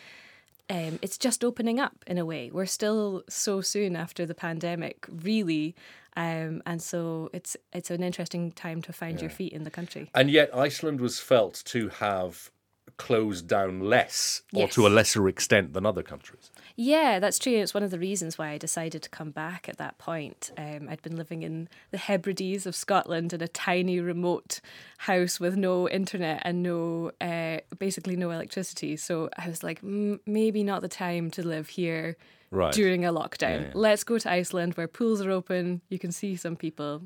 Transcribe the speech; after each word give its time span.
Um, 0.71 0.99
it's 1.03 1.19
just 1.19 1.45
opening 1.45 1.79
up 1.79 2.03
in 2.07 2.17
a 2.17 2.25
way. 2.25 2.51
We're 2.51 2.65
still 2.65 3.23
so 3.29 3.61
soon 3.61 3.97
after 3.97 4.25
the 4.25 4.35
pandemic, 4.35 5.05
really, 5.11 5.75
um, 6.17 6.63
and 6.67 6.81
so 6.81 7.31
it's 7.33 7.57
it's 7.73 7.91
an 7.91 8.03
interesting 8.03 8.53
time 8.53 8.83
to 8.83 8.93
find 8.93 9.21
your 9.21 9.31
feet 9.31 9.53
in 9.53 9.65
the 9.65 9.71
country. 9.71 10.11
And 10.15 10.31
yet, 10.31 10.55
Iceland 10.55 11.01
was 11.01 11.19
felt 11.19 11.63
to 11.67 11.89
have 11.89 12.51
closed 12.97 13.49
down 13.49 13.81
less 13.81 14.43
or 14.53 14.69
to 14.69 14.87
a 14.87 14.89
lesser 14.89 15.29
extent 15.29 15.73
than 15.73 15.85
other 15.85 16.03
countries. 16.03 16.51
Yeah, 16.77 17.19
that's 17.19 17.39
true. 17.39 17.55
It's 17.55 17.75
one 17.75 17.83
of 17.83 17.91
the 17.91 17.99
reasons 17.99 18.39
why 18.39 18.51
I 18.51 18.59
decided 18.59 19.03
to 19.03 19.11
come 19.11 19.31
back 19.31 19.69
at 19.69 19.79
that 19.79 19.99
point. 19.99 20.53
Um, 20.57 20.89
I'd 20.89 21.03
been 21.03 21.17
living 21.17 21.43
in 21.43 21.69
the 21.91 21.99
Hebrides 21.99 22.67
of 22.67 22.77
Scotland 22.77 23.33
in 23.33 23.41
a 23.41 23.49
tiny 23.49 24.01
remote 24.01 24.61
house 24.99 25.41
with 25.41 25.57
no 25.57 25.89
internet 25.89 26.43
and 26.45 26.63
no, 26.63 27.11
uh, 27.21 27.59
basically 27.79 28.17
no 28.17 28.31
electricity. 28.31 28.97
So 28.97 29.29
I 29.37 29.49
was 29.49 29.63
like, 29.63 29.83
maybe 29.83 30.63
not 30.63 30.83
the 30.83 30.89
time 30.89 31.31
to 31.33 31.47
live 31.47 31.71
here 31.71 32.17
Right. 32.55 32.73
during 32.73 33.05
a 33.05 33.13
lockdown. 33.13 33.61
Yeah, 33.61 33.67
yeah. 33.67 33.73
Let's 33.75 34.05
go 34.05 34.19
to 34.19 34.31
Iceland 34.31 34.75
where 34.75 34.89
pools 34.89 35.21
are 35.21 35.31
open. 35.31 35.81
You 35.89 35.99
can 35.99 36.13
see 36.13 36.37
some 36.37 36.57
people. 36.57 37.03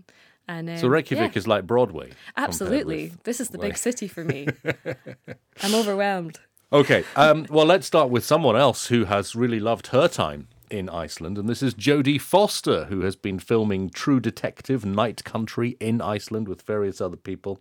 And 0.47 0.71
um, 0.71 0.77
So 0.79 0.89
Reykjavik 0.89 1.35
yeah, 1.35 1.39
is 1.39 1.47
like 1.47 1.67
Broadway. 1.67 2.11
absolutely. 2.37 3.09
with- 3.11 3.23
This 3.25 3.41
is 3.41 3.49
the 3.51 3.59
like- 3.59 3.71
big 3.71 3.77
city 3.79 4.09
for 4.09 4.25
me. 4.25 4.47
I'm 5.63 5.75
overwhelmed. 5.75 6.39
Okay, 6.71 7.03
um, 7.17 7.47
well, 7.49 7.65
let's 7.65 7.87
start 7.87 8.11
with 8.11 8.25
someone 8.25 8.55
else 8.57 8.89
who 8.89 9.07
has 9.07 9.35
really 9.35 9.59
loved 9.59 9.87
her 9.89 10.07
time 10.07 10.49
in 10.71 10.91
Iceland, 10.91 11.39
and 11.39 11.49
this 11.49 11.63
is 11.63 11.73
Jodie 11.75 12.21
Foster, 12.21 12.85
who 12.91 13.01
has 13.01 13.17
been 13.17 13.39
filming 13.39 13.89
True 13.89 14.21
Detective 14.21 14.85
Night 14.85 15.25
Country 15.25 15.79
in 15.81 16.03
Iceland 16.03 16.47
with 16.47 16.61
various 16.61 17.01
other 17.01 17.17
people. 17.17 17.59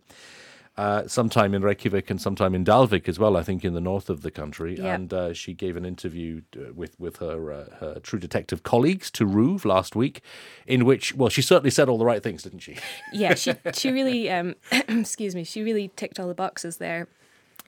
Uh, 0.78 1.08
sometime 1.08 1.54
in 1.54 1.62
Reykjavik 1.62 2.08
and 2.08 2.20
sometime 2.20 2.54
in 2.54 2.64
Dalvik 2.64 3.08
as 3.08 3.18
well, 3.18 3.36
I 3.36 3.42
think, 3.42 3.64
in 3.64 3.74
the 3.74 3.80
north 3.80 4.08
of 4.08 4.22
the 4.22 4.30
country. 4.30 4.76
Yeah. 4.76 4.94
And 4.94 5.12
uh, 5.12 5.32
she 5.34 5.52
gave 5.52 5.76
an 5.76 5.84
interview 5.84 6.42
uh, 6.56 6.72
with 6.72 6.98
with 7.00 7.16
her 7.16 7.52
uh, 7.52 7.76
her 7.80 8.00
True 8.00 8.20
Detective 8.20 8.62
colleagues 8.62 9.10
to 9.12 9.26
RÚV 9.26 9.64
last 9.64 9.96
week, 9.96 10.22
in 10.68 10.84
which, 10.84 11.14
well, 11.16 11.30
she 11.30 11.42
certainly 11.42 11.70
said 11.70 11.88
all 11.88 11.98
the 11.98 12.04
right 12.04 12.22
things, 12.22 12.44
didn't 12.44 12.60
she? 12.60 12.76
yeah, 13.12 13.34
she 13.34 13.54
she 13.74 13.90
really 13.90 14.30
um 14.30 14.54
excuse 14.88 15.34
me, 15.34 15.42
she 15.42 15.62
really 15.64 15.88
ticked 15.96 16.20
all 16.20 16.28
the 16.28 16.34
boxes 16.34 16.76
there. 16.76 17.08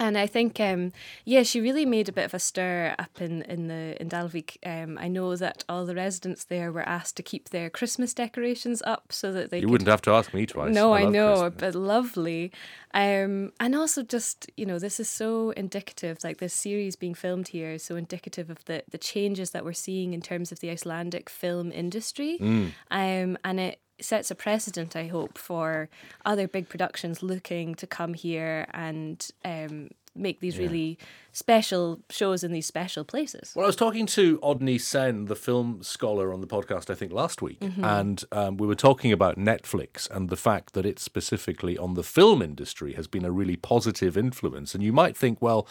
And 0.01 0.17
I 0.17 0.27
think, 0.27 0.59
um, 0.59 0.93
yeah, 1.27 1.43
she 1.43 1.61
really 1.61 1.85
made 1.85 2.09
a 2.09 2.13
bit 2.13 2.25
of 2.25 2.33
a 2.33 2.39
stir 2.39 2.95
up 2.99 3.21
in, 3.21 3.43
in 3.43 3.69
the 3.69 4.01
in 4.01 4.09
Dalvik. 4.09 4.57
Um, 4.65 4.97
I 4.99 5.09
know 5.09 5.37
that 5.37 5.63
all 5.69 5.85
the 5.85 5.95
residents 5.95 6.43
there 6.45 6.73
were 6.73 6.89
asked 6.89 7.17
to 7.19 7.23
keep 7.23 7.51
their 7.51 7.69
Christmas 7.69 8.15
decorations 8.15 8.81
up 8.87 9.13
so 9.13 9.31
that 9.33 9.51
they 9.51 9.59
You 9.59 9.67
could 9.67 9.71
wouldn't 9.73 9.89
have 9.91 10.03
to 10.03 10.13
ask 10.13 10.33
me 10.33 10.47
twice. 10.47 10.75
no, 10.75 10.93
I, 10.93 11.03
love 11.03 11.13
know, 11.13 11.33
Christmas. 11.35 11.61
but 11.61 11.75
lovely. 11.79 12.51
Um, 12.95 13.53
and 13.61 13.77
also 13.77 14.03
just, 14.03 14.51
you 14.57 14.65
know, 14.65 14.79
this 14.79 14.99
is 14.99 15.09
so 15.09 15.51
indicative, 15.51 16.19
like 16.25 16.39
this 16.39 16.55
series 16.55 16.97
being 16.97 17.15
filmed 17.15 17.49
here 17.49 17.73
is 17.73 17.85
so 17.85 17.97
indicative 17.97 18.49
of 18.49 18.65
the, 18.65 18.83
the 18.91 18.99
changes 18.99 19.51
that 19.51 19.65
we're 19.67 19.75
seeing 19.75 20.15
in 20.15 20.23
terms 20.23 20.51
of 20.51 20.61
the 20.61 20.71
Icelandic 20.71 21.29
film 21.29 21.71
industry. 21.71 22.39
Mm. 22.41 22.73
Um, 22.91 23.39
and 23.45 23.61
it 23.61 23.81
sets 24.05 24.31
a 24.31 24.35
precedent, 24.35 24.97
I 24.97 25.07
hope, 25.07 25.39
for 25.39 25.89
other 26.25 26.49
big 26.49 26.69
productions 26.69 27.23
looking 27.23 27.75
to 27.77 27.87
come 27.87 28.15
here 28.15 28.67
and 28.73 29.29
um, 29.45 29.91
make 30.15 30.41
these 30.41 30.59
really 30.59 30.99
special 31.33 32.01
shows 32.11 32.43
in 32.43 32.53
these 32.53 32.67
special 32.67 33.05
places. 33.05 33.53
Well, 33.55 33.65
I 33.65 33.67
was 33.67 33.77
talking 33.77 34.07
to 34.07 34.39
Odni 34.39 34.81
Sen, 34.81 35.27
the 35.27 35.37
film 35.37 35.83
scholar, 35.83 36.33
on 36.33 36.41
the 36.41 36.47
podcast, 36.47 36.91
I 36.91 36.95
think, 36.95 37.13
last 37.13 37.41
week, 37.41 37.59
and 37.83 38.25
um, 38.33 38.57
we 38.57 38.67
were 38.67 38.75
talking 38.75 39.13
about 39.13 39.37
Netflix 39.37 40.11
and 40.11 40.29
the 40.29 40.37
fact 40.37 40.75
that 40.75 40.85
it 40.85 40.99
specifically 40.99 41.79
on 41.79 41.95
the 41.95 42.03
film 42.03 42.43
industry 42.43 42.95
has 42.95 43.07
been 43.07 43.25
a 43.25 43.31
really 43.31 43.57
positive 43.57 44.17
influence. 44.17 44.75
And 44.75 44.83
you 44.83 44.93
might 44.93 45.17
think, 45.17 45.41
well, 45.41 45.67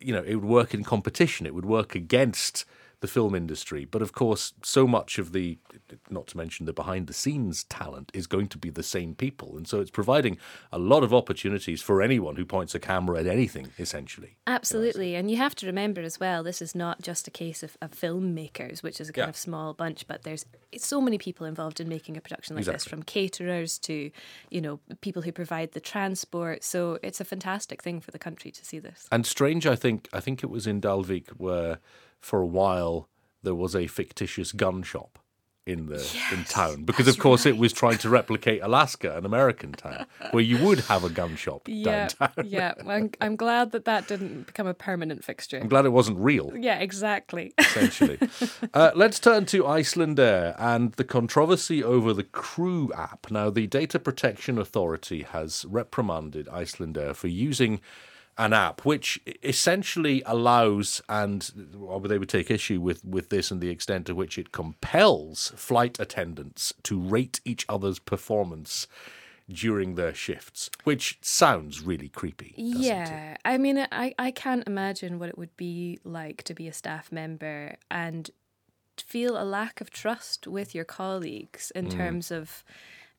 you 0.00 0.12
know, 0.12 0.22
it 0.26 0.36
would 0.36 0.44
work 0.44 0.74
in 0.74 0.84
competition, 0.84 1.46
it 1.46 1.54
would 1.54 1.64
work 1.64 1.94
against 1.94 2.64
the 3.02 3.08
film 3.08 3.34
industry. 3.34 3.84
But 3.84 4.00
of 4.00 4.12
course, 4.12 4.54
so 4.62 4.86
much 4.86 5.18
of 5.18 5.32
the, 5.32 5.58
not 6.08 6.28
to 6.28 6.36
mention 6.36 6.66
the 6.66 6.72
behind 6.72 7.08
the 7.08 7.12
scenes 7.12 7.64
talent, 7.64 8.10
is 8.14 8.28
going 8.28 8.46
to 8.46 8.58
be 8.58 8.70
the 8.70 8.84
same 8.84 9.14
people. 9.16 9.56
And 9.56 9.66
so 9.66 9.80
it's 9.80 9.90
providing 9.90 10.38
a 10.70 10.78
lot 10.78 11.02
of 11.02 11.12
opportunities 11.12 11.82
for 11.82 12.00
anyone 12.00 12.36
who 12.36 12.44
points 12.44 12.76
a 12.76 12.78
camera 12.78 13.18
at 13.18 13.26
anything, 13.26 13.70
essentially. 13.76 14.36
Absolutely. 14.46 15.16
And 15.16 15.28
you 15.30 15.36
have 15.36 15.56
to 15.56 15.66
remember 15.66 16.00
as 16.00 16.20
well, 16.20 16.44
this 16.44 16.62
is 16.62 16.76
not 16.76 17.02
just 17.02 17.26
a 17.26 17.30
case 17.32 17.64
of, 17.64 17.76
of 17.82 17.90
filmmakers, 17.90 18.84
which 18.84 19.00
is 19.00 19.08
a 19.08 19.12
kind 19.12 19.26
Yeah. 19.26 19.30
of 19.30 19.36
small 19.36 19.74
bunch, 19.74 20.06
but 20.06 20.22
there's 20.22 20.46
so 20.78 21.00
many 21.00 21.18
people 21.18 21.44
involved 21.44 21.80
in 21.80 21.88
making 21.88 22.16
a 22.16 22.20
production 22.20 22.54
like 22.54 22.64
this, 22.64 22.84
from 22.84 23.02
caterers 23.02 23.78
to, 23.80 24.12
you 24.48 24.60
know, 24.60 24.78
people 25.00 25.22
who 25.22 25.32
provide 25.32 25.72
the 25.72 25.80
transport. 25.80 26.62
So 26.62 27.00
it's 27.02 27.20
a 27.20 27.24
fantastic 27.24 27.82
thing 27.82 28.00
for 28.00 28.12
the 28.12 28.18
country 28.20 28.52
to 28.52 28.64
see 28.64 28.78
this. 28.78 29.08
And 29.10 29.26
strange, 29.26 29.66
I 29.66 29.74
think, 29.74 30.08
I 30.12 30.20
think 30.20 30.44
it 30.44 30.50
was 30.50 30.68
in 30.68 30.80
Dalvik 30.80 31.30
where, 31.36 31.78
for 32.22 32.40
a 32.40 32.46
while, 32.46 33.08
there 33.42 33.54
was 33.54 33.76
a 33.76 33.86
fictitious 33.86 34.52
gun 34.52 34.82
shop 34.82 35.18
in 35.64 35.86
the 35.86 36.04
in 36.32 36.42
town 36.42 36.82
because, 36.82 37.06
of 37.06 37.16
course, 37.20 37.46
it 37.46 37.56
was 37.56 37.72
trying 37.72 37.96
to 37.98 38.08
replicate 38.08 38.60
Alaska, 38.62 39.16
an 39.16 39.24
American 39.24 39.70
town, 39.70 40.06
where 40.32 40.42
you 40.42 40.58
would 40.64 40.80
have 40.80 41.04
a 41.04 41.08
gun 41.08 41.36
shop 41.36 41.62
Yeah, 41.68 42.08
downtown. 42.08 42.44
yeah. 42.44 42.72
Well, 42.84 42.96
I'm, 42.96 43.10
I'm 43.20 43.36
glad 43.36 43.70
that 43.70 43.84
that 43.84 44.08
didn't 44.08 44.48
become 44.48 44.66
a 44.66 44.74
permanent 44.74 45.22
fixture. 45.24 45.58
I'm 45.60 45.68
glad 45.68 45.84
it 45.84 45.90
wasn't 45.90 46.18
real. 46.18 46.50
Yeah, 46.56 46.80
exactly. 46.80 47.52
essentially. 47.60 48.18
uh, 48.74 48.90
let's 48.96 49.20
turn 49.20 49.46
to 49.46 49.62
Icelandair 49.62 50.56
and 50.58 50.94
the 50.94 51.04
controversy 51.04 51.82
over 51.84 52.12
the 52.12 52.24
Crew 52.24 52.92
app. 52.96 53.30
Now, 53.30 53.48
the 53.48 53.68
Data 53.68 54.00
Protection 54.00 54.58
Authority 54.58 55.22
has 55.22 55.64
reprimanded 55.68 56.46
Icelandair 56.48 57.14
for 57.14 57.28
using 57.28 57.80
an 58.38 58.52
app 58.52 58.84
which 58.84 59.20
essentially 59.42 60.22
allows, 60.24 61.02
and 61.08 61.50
they 62.04 62.18
would 62.18 62.28
take 62.28 62.50
issue 62.50 62.80
with, 62.80 63.04
with 63.04 63.28
this 63.28 63.50
and 63.50 63.60
the 63.60 63.68
extent 63.68 64.06
to 64.06 64.14
which 64.14 64.38
it 64.38 64.52
compels 64.52 65.52
flight 65.56 66.00
attendants 66.00 66.72
to 66.82 66.98
rate 66.98 67.40
each 67.44 67.66
other's 67.68 67.98
performance 67.98 68.86
during 69.48 69.96
their 69.96 70.14
shifts, 70.14 70.70
which 70.84 71.18
sounds 71.20 71.82
really 71.82 72.08
creepy. 72.08 72.54
doesn't 72.56 72.80
it? 72.80 72.86
Yeah, 72.86 73.36
I 73.44 73.58
mean, 73.58 73.86
I, 73.90 74.14
I 74.18 74.30
can't 74.30 74.66
imagine 74.66 75.18
what 75.18 75.28
it 75.28 75.36
would 75.36 75.54
be 75.56 75.98
like 76.04 76.42
to 76.44 76.54
be 76.54 76.68
a 76.68 76.72
staff 76.72 77.12
member 77.12 77.76
and 77.90 78.30
feel 78.96 79.40
a 79.40 79.44
lack 79.44 79.80
of 79.80 79.90
trust 79.90 80.46
with 80.46 80.74
your 80.74 80.84
colleagues 80.84 81.70
in 81.74 81.88
terms 81.90 82.30
of, 82.30 82.64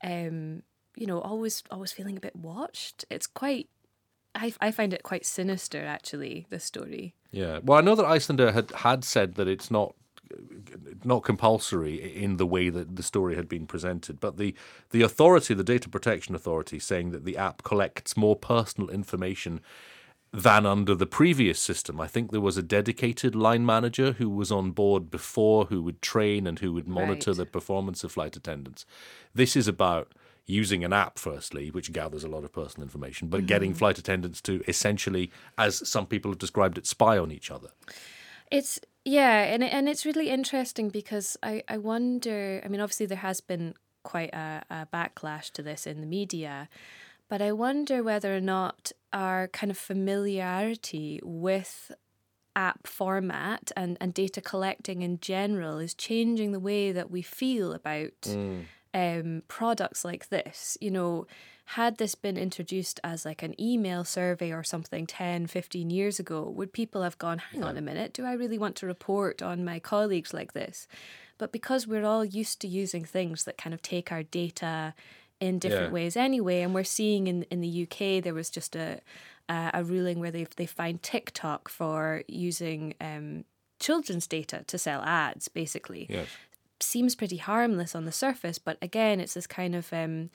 um, 0.04 0.63
you 0.95 1.06
know, 1.06 1.19
always 1.19 1.63
always 1.69 1.92
feeling 1.92 2.16
a 2.18 2.21
bit 2.21 2.36
watched. 2.36 3.06
It's 3.09 3.27
quite, 3.27 3.68
I, 4.35 4.53
I 4.62 4.71
find 4.71 4.94
it 4.94 5.03
quite 5.03 5.25
sinister 5.25 5.85
actually. 5.85 6.45
This 6.50 6.63
story. 6.63 7.13
Yeah. 7.31 7.59
Well, 7.63 7.77
I 7.77 7.81
know 7.81 7.95
that 7.95 8.06
Icelandair 8.06 8.53
had 8.53 8.71
had 8.71 9.03
said 9.03 9.35
that 9.35 9.47
it's 9.47 9.69
not 9.71 9.95
not 11.03 11.24
compulsory 11.24 11.95
in 12.15 12.38
the 12.38 12.45
way 12.45 12.69
that 12.69 12.95
the 12.95 13.03
story 13.03 13.35
had 13.35 13.47
been 13.47 13.68
presented, 13.68 14.19
but 14.19 14.38
the 14.38 14.56
the 14.91 15.01
authority, 15.01 15.53
the 15.53 15.63
data 15.63 15.89
protection 15.89 16.33
authority, 16.35 16.80
saying 16.80 17.12
that 17.12 17.25
the 17.25 17.38
app 17.38 17.63
collects 17.63 18.18
more 18.18 18.35
personal 18.35 18.89
information 18.89 19.62
than 20.31 20.65
under 20.65 20.95
the 20.95 21.06
previous 21.06 21.59
system. 21.59 22.01
I 22.01 22.07
think 22.07 22.31
there 22.31 22.41
was 22.41 22.57
a 22.57 22.63
dedicated 22.63 23.35
line 23.35 23.63
manager 23.68 24.13
who 24.13 24.30
was 24.31 24.51
on 24.51 24.71
board 24.71 25.12
before 25.12 25.65
who 25.65 25.83
would 25.83 26.01
train 26.01 26.47
and 26.47 26.57
who 26.57 26.74
would 26.74 26.88
monitor 26.88 27.31
Right. 27.31 27.38
the 27.38 27.45
performance 27.45 28.03
of 28.03 28.12
flight 28.13 28.35
attendants. 28.35 28.83
This 29.35 29.56
is 29.56 29.68
about 29.68 30.12
using 30.45 30.84
an 30.84 30.92
app, 30.92 31.18
firstly, 31.18 31.72
which 31.72 31.92
gathers 31.92 32.24
a 32.24 32.28
lot 32.28 32.44
of 32.44 32.51
personal 32.51 32.84
information, 32.84 33.28
but 33.30 33.45
getting 33.45 33.74
mm. 33.74 33.78
flight 33.78 33.98
attendants 33.98 34.42
to 34.42 34.63
essentially, 34.68 35.31
as 35.57 35.88
some 35.88 36.06
people 36.06 36.31
have 36.31 36.40
described 36.40 36.78
it, 36.78 36.86
spy 36.86 37.18
on 37.18 37.31
each 37.31 37.50
other. 37.50 37.69
It's 38.51 38.80
yeah, 39.06 39.44
and 39.44 39.63
and 39.63 39.90
it's 39.90 40.06
really 40.06 40.30
interesting 40.30 40.90
because 40.90 41.38
I 41.42 41.63
I 41.68 41.78
wonder. 41.78 42.62
I 42.63 42.68
mean, 42.68 42.81
obviously 42.81 43.06
there 43.06 43.18
has 43.18 43.42
been 43.42 43.74
quite 44.04 44.34
a, 44.34 44.63
a 44.69 44.88
backlash 44.94 45.50
to 45.51 45.63
this 45.63 45.88
in 45.88 46.01
the 46.01 46.07
media, 46.07 46.69
but 47.30 47.42
I 47.42 47.51
wonder 47.54 48.04
whether 48.04 48.36
or 48.36 48.42
not 48.42 48.92
our 49.12 49.48
kind 49.48 49.72
of 49.72 49.78
familiarity 49.78 51.19
with 51.24 51.92
app 52.56 52.86
format 52.86 53.72
and, 53.75 53.98
and 54.00 54.13
data 54.13 54.42
collecting 54.42 55.01
in 55.01 55.19
general 55.19 55.80
is 55.80 55.94
changing 55.94 56.51
the 56.51 56.60
way 56.60 56.92
that 56.92 57.10
we 57.10 57.22
feel 57.22 57.74
about 57.74 58.22
mm. 58.22 58.63
Um, 58.94 59.44
products 59.48 60.04
like 60.06 60.30
this. 60.30 60.78
You 60.81 60.92
know, 60.92 61.28
had 61.66 61.98
this 61.98 62.16
been 62.16 62.38
introduced 62.38 63.00
as 63.04 63.25
like 63.25 63.42
an 63.44 63.60
email 63.60 64.04
survey 64.04 64.51
or 64.51 64.63
something 64.63 65.07
10, 65.07 65.48
15 65.48 65.90
years 65.90 66.19
ago, 66.19 66.50
would 66.50 66.74
people 66.74 67.01
have 67.04 67.18
gone, 67.18 67.40
hang 67.40 67.63
on 67.63 67.78
a 67.78 67.81
minute, 67.81 68.13
do 68.13 68.25
I 68.25 68.34
really 68.34 68.57
want 68.57 68.75
to 68.78 68.86
report 68.86 69.42
on 69.42 69.63
my 69.63 69.80
colleagues 69.80 70.34
like 70.34 70.54
this? 70.54 70.88
But 71.38 71.51
because 71.51 71.88
we're 71.88 72.06
all 72.06 72.24
used 72.25 72.60
to 72.62 72.68
using 72.68 73.06
things 73.06 73.45
that 73.45 73.57
kind 73.57 73.74
of 73.74 73.81
take 73.81 74.12
our 74.12 74.24
data 74.24 74.94
in 75.40 75.60
different 75.60 75.88
Yeah. 75.88 75.94
ways 75.94 76.16
anyway, 76.16 76.62
and 76.62 76.74
we're 76.74 76.84
seeing 76.84 77.28
in, 77.28 77.44
in 77.44 77.62
the 77.62 77.84
UK 77.84 78.22
there 78.24 78.34
was 78.34 78.50
just 78.50 78.75
a 78.75 79.00
a, 79.50 79.72
a 79.74 79.84
ruling 79.84 80.19
where 80.22 80.31
they 80.31 80.45
they 80.56 80.66
fined 80.66 81.01
TikTok 81.04 81.68
for 81.69 82.24
using 82.28 82.94
um, 83.01 83.44
children's 83.80 84.25
data 84.28 84.63
to 84.68 84.78
sell 84.78 85.01
ads, 85.01 85.50
basically 85.50 86.07
Yes. 86.10 86.30
Seems 86.83 87.15
pretty 87.15 87.38
harmless 87.38 87.95
on 87.95 88.06
the 88.06 88.12
surface, 88.12 88.57
but 88.59 88.77
again, 88.81 89.19
it's 89.19 89.33
this 89.33 89.47
kind 89.47 89.75
of 89.75 89.91
um, 89.94 90.30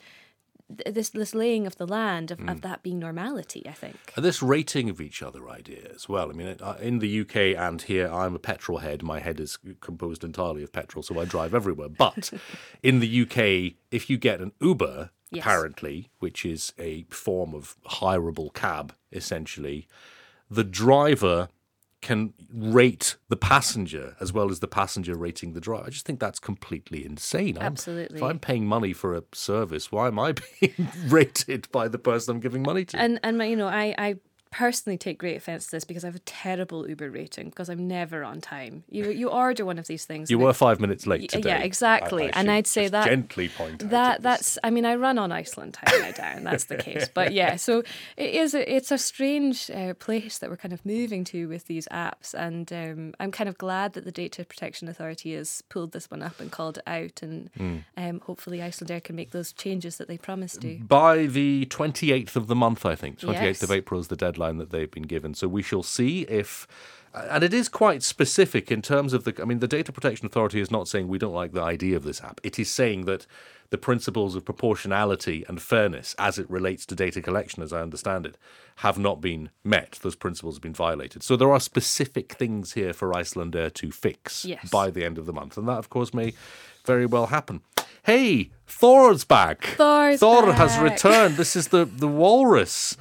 this 0.84 1.08
this 1.10 1.34
laying 1.34 1.66
of 1.66 1.76
the 1.76 1.86
land 1.86 2.30
of, 2.30 2.40
of 2.46 2.60
that 2.60 2.82
being 2.82 2.98
normality. 2.98 3.62
I 3.66 3.72
think. 3.72 3.96
And 4.16 4.24
this 4.24 4.42
rating 4.42 4.90
of 4.90 5.00
each 5.00 5.22
other 5.22 5.48
idea 5.48 5.90
as 5.94 6.08
well. 6.08 6.28
I 6.30 6.32
mean, 6.34 6.56
uh, 6.60 6.76
in 6.80 6.98
the 6.98 7.20
UK 7.22 7.36
and 7.58 7.80
here, 7.80 8.08
I'm 8.12 8.34
a 8.34 8.38
petrol 8.38 8.78
head. 8.78 9.02
My 9.02 9.18
head 9.20 9.40
is 9.40 9.58
composed 9.80 10.24
entirely 10.24 10.62
of 10.62 10.72
petrol, 10.72 11.02
so 11.02 11.18
I 11.18 11.24
drive 11.24 11.54
everywhere. 11.54 11.88
But 11.88 12.30
in 12.82 13.00
the 13.00 13.22
UK, 13.22 13.76
if 13.90 14.10
you 14.10 14.18
get 14.18 14.40
an 14.40 14.52
Uber, 14.60 15.10
Yes. 15.30 15.42
apparently, 15.42 16.08
which 16.20 16.46
is 16.46 16.72
a 16.78 17.02
form 17.10 17.54
of 17.54 17.76
hireable 17.86 18.52
cab, 18.54 18.94
essentially, 19.12 19.86
the 20.50 20.64
driver 20.64 21.50
can 22.00 22.32
rate 22.52 23.16
the 23.28 23.36
passenger 23.36 24.16
as 24.20 24.32
well 24.32 24.50
as 24.50 24.60
the 24.60 24.68
passenger 24.68 25.16
rating 25.16 25.52
the 25.52 25.60
driver. 25.60 25.84
I 25.86 25.90
just 25.90 26.06
think 26.06 26.20
that's 26.20 26.38
completely 26.38 27.04
insane. 27.04 27.56
I'm- 27.58 27.66
Absolutely. 27.66 28.18
if 28.18 28.22
I'm 28.22 28.38
paying 28.38 28.66
money 28.66 28.92
for 28.92 29.14
a 29.16 29.24
service, 29.32 29.90
why 29.90 30.06
am 30.06 30.18
I 30.18 30.34
being 30.60 30.88
rated 31.08 31.70
by 31.72 31.88
the 31.88 31.98
person 31.98 32.36
I'm 32.36 32.40
giving 32.40 32.62
money 32.62 32.84
to? 32.86 32.98
And 32.98 33.18
and 33.24 33.42
you 33.42 33.56
know, 33.56 33.66
I 33.68 33.94
I 33.98 34.16
personally 34.50 34.96
take 34.98 35.18
great 35.18 35.36
offence 35.36 35.66
to 35.66 35.70
this 35.72 35.84
because 35.84 36.04
I 36.04 36.08
have 36.08 36.16
a 36.16 36.20
terrible 36.20 36.88
Uber 36.88 37.10
rating 37.10 37.50
because 37.50 37.68
I'm 37.68 37.86
never 37.88 38.24
on 38.24 38.40
time. 38.40 38.84
You 38.90 39.10
you 39.10 39.28
order 39.28 39.64
one 39.64 39.78
of 39.78 39.86
these 39.86 40.04
things. 40.04 40.30
You 40.30 40.38
were 40.38 40.52
five 40.52 40.80
minutes 40.80 41.06
late 41.06 41.30
today. 41.30 41.48
yeah, 41.50 41.58
exactly. 41.58 42.24
I- 42.24 42.26
I 42.28 42.40
And 42.40 42.50
I'd 42.50 42.66
say 42.66 42.88
that- 42.88 43.06
gently 43.06 43.48
point 43.48 43.90
that 43.90 44.22
that's 44.22 44.58
i 44.64 44.70
mean 44.70 44.84
i 44.84 44.94
run 44.94 45.18
on 45.18 45.30
iceland 45.32 45.74
time 45.74 46.00
now 46.00 46.10
down 46.12 46.44
that's 46.44 46.64
the 46.64 46.76
case 46.76 47.08
but 47.14 47.32
yeah 47.32 47.56
so 47.56 47.82
it 48.16 48.30
is 48.34 48.54
a, 48.54 48.74
it's 48.76 48.90
a 48.90 48.98
strange 48.98 49.70
uh, 49.70 49.94
place 49.94 50.38
that 50.38 50.50
we're 50.50 50.56
kind 50.56 50.72
of 50.72 50.84
moving 50.86 51.24
to 51.24 51.48
with 51.48 51.66
these 51.66 51.86
apps 51.88 52.34
and 52.34 52.72
um, 52.72 53.14
i'm 53.20 53.30
kind 53.30 53.48
of 53.48 53.56
glad 53.58 53.92
that 53.94 54.04
the 54.04 54.12
data 54.12 54.44
protection 54.44 54.88
authority 54.88 55.34
has 55.34 55.62
pulled 55.68 55.92
this 55.92 56.10
one 56.10 56.22
up 56.22 56.38
and 56.40 56.50
called 56.52 56.78
it 56.78 56.84
out 56.86 57.22
and 57.22 57.50
Hmm. 57.56 57.76
um, 57.96 58.20
hopefully 58.20 58.58
icelandair 58.58 59.02
can 59.02 59.16
make 59.16 59.30
those 59.30 59.52
changes 59.52 59.96
that 59.98 60.08
they 60.08 60.18
promised 60.18 60.60
to 60.62 60.76
by 60.86 61.26
the 61.26 61.66
28th 61.66 62.36
of 62.36 62.46
the 62.46 62.54
month, 62.54 62.84
I 62.86 62.94
think. 62.94 63.18
28th 63.20 63.62
of 63.62 63.70
April 63.72 64.00
is 64.00 64.08
the 64.08 64.16
deadline 64.16 64.37
that 64.38 64.70
they've 64.70 64.90
been 64.90 65.02
given. 65.04 65.34
So 65.34 65.48
we 65.48 65.62
shall 65.62 65.82
see 65.82 66.22
if. 66.22 66.66
And 67.14 67.42
it 67.42 67.54
is 67.54 67.68
quite 67.70 68.02
specific 68.02 68.70
in 68.70 68.82
terms 68.82 69.12
of 69.12 69.24
the. 69.24 69.34
I 69.40 69.44
mean, 69.44 69.58
the 69.60 69.66
Data 69.68 69.92
Protection 69.92 70.26
Authority 70.26 70.60
is 70.60 70.70
not 70.70 70.88
saying 70.88 71.08
we 71.08 71.18
don't 71.18 71.32
like 71.34 71.52
the 71.52 71.62
idea 71.62 71.96
of 71.96 72.04
this 72.04 72.22
app. 72.22 72.38
It 72.44 72.58
is 72.58 72.70
saying 72.70 73.06
that 73.06 73.26
the 73.70 73.78
principles 73.78 74.34
of 74.34 74.44
proportionality 74.44 75.44
and 75.48 75.60
fairness, 75.60 76.14
as 76.18 76.38
it 76.38 76.48
relates 76.50 76.86
to 76.86 76.94
data 76.94 77.20
collection, 77.20 77.62
as 77.62 77.72
I 77.72 77.80
understand 77.82 78.24
it, 78.26 78.36
have 78.76 78.98
not 78.98 79.20
been 79.20 79.50
met. 79.64 79.98
Those 80.02 80.16
principles 80.16 80.56
have 80.56 80.62
been 80.62 80.72
violated. 80.74 81.22
So 81.22 81.36
there 81.36 81.50
are 81.52 81.60
specific 81.60 82.32
things 82.34 82.72
here 82.74 82.92
for 82.92 83.12
Icelandair 83.12 83.72
to 83.74 83.90
fix 83.90 84.44
Yes. 84.44 84.70
by 84.70 84.90
the 84.90 85.04
end 85.04 85.18
of 85.18 85.26
the 85.26 85.32
month. 85.34 85.56
And 85.58 85.66
that, 85.68 85.78
of 85.78 85.90
course, 85.90 86.14
may 86.14 86.32
very 86.86 87.04
well 87.06 87.26
happen. 87.26 87.60
Hey, 88.04 88.52
Thor's 88.66 89.24
back. 89.24 89.64
Thor's 89.76 90.20
Thor 90.20 90.52
has 90.52 90.78
returned. 90.78 91.36
This 91.36 91.54
is 91.56 91.68
the, 91.68 91.84
the 91.84 92.08
walrus, 92.08 92.96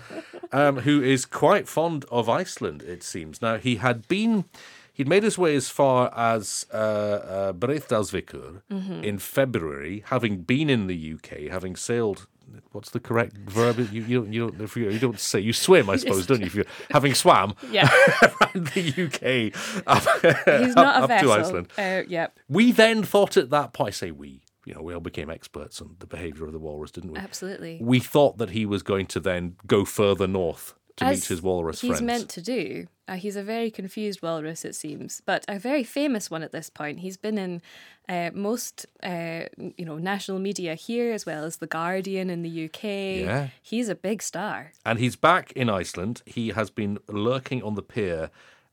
um, 0.51 0.77
who 0.79 1.01
is 1.01 1.25
quite 1.25 1.67
fond 1.67 2.05
of 2.11 2.29
Iceland, 2.29 2.81
it 2.83 3.03
seems. 3.03 3.41
Now, 3.41 3.57
he 3.57 3.77
had 3.77 4.07
been, 4.07 4.45
he'd 4.93 5.07
made 5.07 5.23
his 5.23 5.37
way 5.37 5.55
as 5.55 5.69
far 5.69 6.11
as 6.15 6.65
uh, 6.73 6.77
uh, 6.77 7.53
Breiðdalsvíkur 7.53 8.61
Mm-hmm. 8.71 9.03
in 9.03 9.17
February, 9.19 10.03
having 10.07 10.37
been 10.41 10.69
in 10.69 10.87
the 10.87 11.13
UK, 11.13 11.51
having 11.51 11.75
sailed. 11.75 12.27
What's 12.71 12.91
the 12.91 12.99
correct 13.01 13.35
verb? 13.37 13.77
You, 13.91 14.03
you, 14.03 14.21
don't, 14.21 14.33
you, 14.33 14.47
don't, 14.49 14.61
if 14.61 14.77
you, 14.77 14.99
don't 14.99 15.19
say, 15.19 15.39
you 15.41 15.51
swim, 15.51 15.89
I 15.89 15.95
suppose, 16.01 16.25
don't 16.25 16.39
you? 16.39 16.45
If 16.47 16.55
you're 16.55 16.65
having 16.91 17.13
swam 17.13 17.53
yeah 17.71 17.89
around 18.21 18.67
the 18.67 19.05
UK 19.05 19.53
up, 19.85 20.05
a 20.23 20.79
up 20.79 21.09
to 21.21 21.31
Iceland. 21.31 21.67
uh, 21.77 22.03
yeah 22.07 22.27
We 22.47 22.71
then 22.71 23.03
thought 23.03 23.35
at 23.37 23.49
that 23.49 23.73
point, 23.73 23.87
I 23.89 23.91
say 23.91 24.11
we, 24.11 24.41
you 24.67 24.73
know, 24.73 24.81
we 24.81 24.93
all 24.93 24.99
became 24.99 25.29
experts 25.29 25.81
on 25.81 25.95
the 25.99 26.05
behaviour 26.05 26.45
of 26.45 26.51
the 26.51 26.59
walrus, 26.59 26.91
didn't 26.91 27.13
we? 27.13 27.17
absolutely 27.19 27.79
We 27.81 27.99
thought 27.99 28.37
that 28.37 28.49
he 28.49 28.65
was 28.65 28.83
going 28.83 29.07
to 29.07 29.19
then 29.19 29.55
go 29.65 29.85
further 29.85 30.27
north 30.27 30.73
to 30.97 31.05
meet 31.05 31.25
his 31.25 31.41
walrus 31.41 31.79
he's 31.81 31.91
friends. 31.91 32.01
meant 32.01 32.29
to 32.29 32.41
do. 32.41 32.87
Uh, 33.07 33.15
he's 33.15 33.37
a 33.37 33.43
very 33.43 33.71
confused 33.71 34.21
walrus, 34.21 34.65
it 34.65 34.75
seems, 34.75 35.21
but 35.25 35.45
a 35.47 35.57
very 35.57 35.83
famous 35.83 36.29
one 36.29 36.43
at 36.43 36.51
this 36.51 36.69
point. 36.69 36.99
He's 36.99 37.15
been 37.15 37.37
in 37.37 37.61
uh, 38.09 38.31
most, 38.33 38.85
uh, 39.03 39.43
you 39.77 39.85
know, 39.85 39.97
national 39.97 40.39
media 40.39 40.75
here 40.75 41.13
as 41.13 41.25
well 41.25 41.45
as 41.45 41.57
the 41.57 41.67
Guardian 41.67 42.29
in 42.29 42.41
the 42.41 42.65
UK. 42.65 42.83
Yeah. 42.83 43.47
he's 43.61 43.87
a 43.87 43.95
big 43.95 44.21
star. 44.21 44.73
and 44.85 44.99
he's 44.99 45.15
back 45.15 45.53
in 45.53 45.69
Iceland. 45.69 46.23
He 46.25 46.49
has 46.49 46.69
been 46.69 46.97
lurking 47.07 47.63
on 47.63 47.75
the 47.75 47.83
pier 47.83 48.29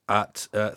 at 0.08 0.48
uh. 0.52 0.70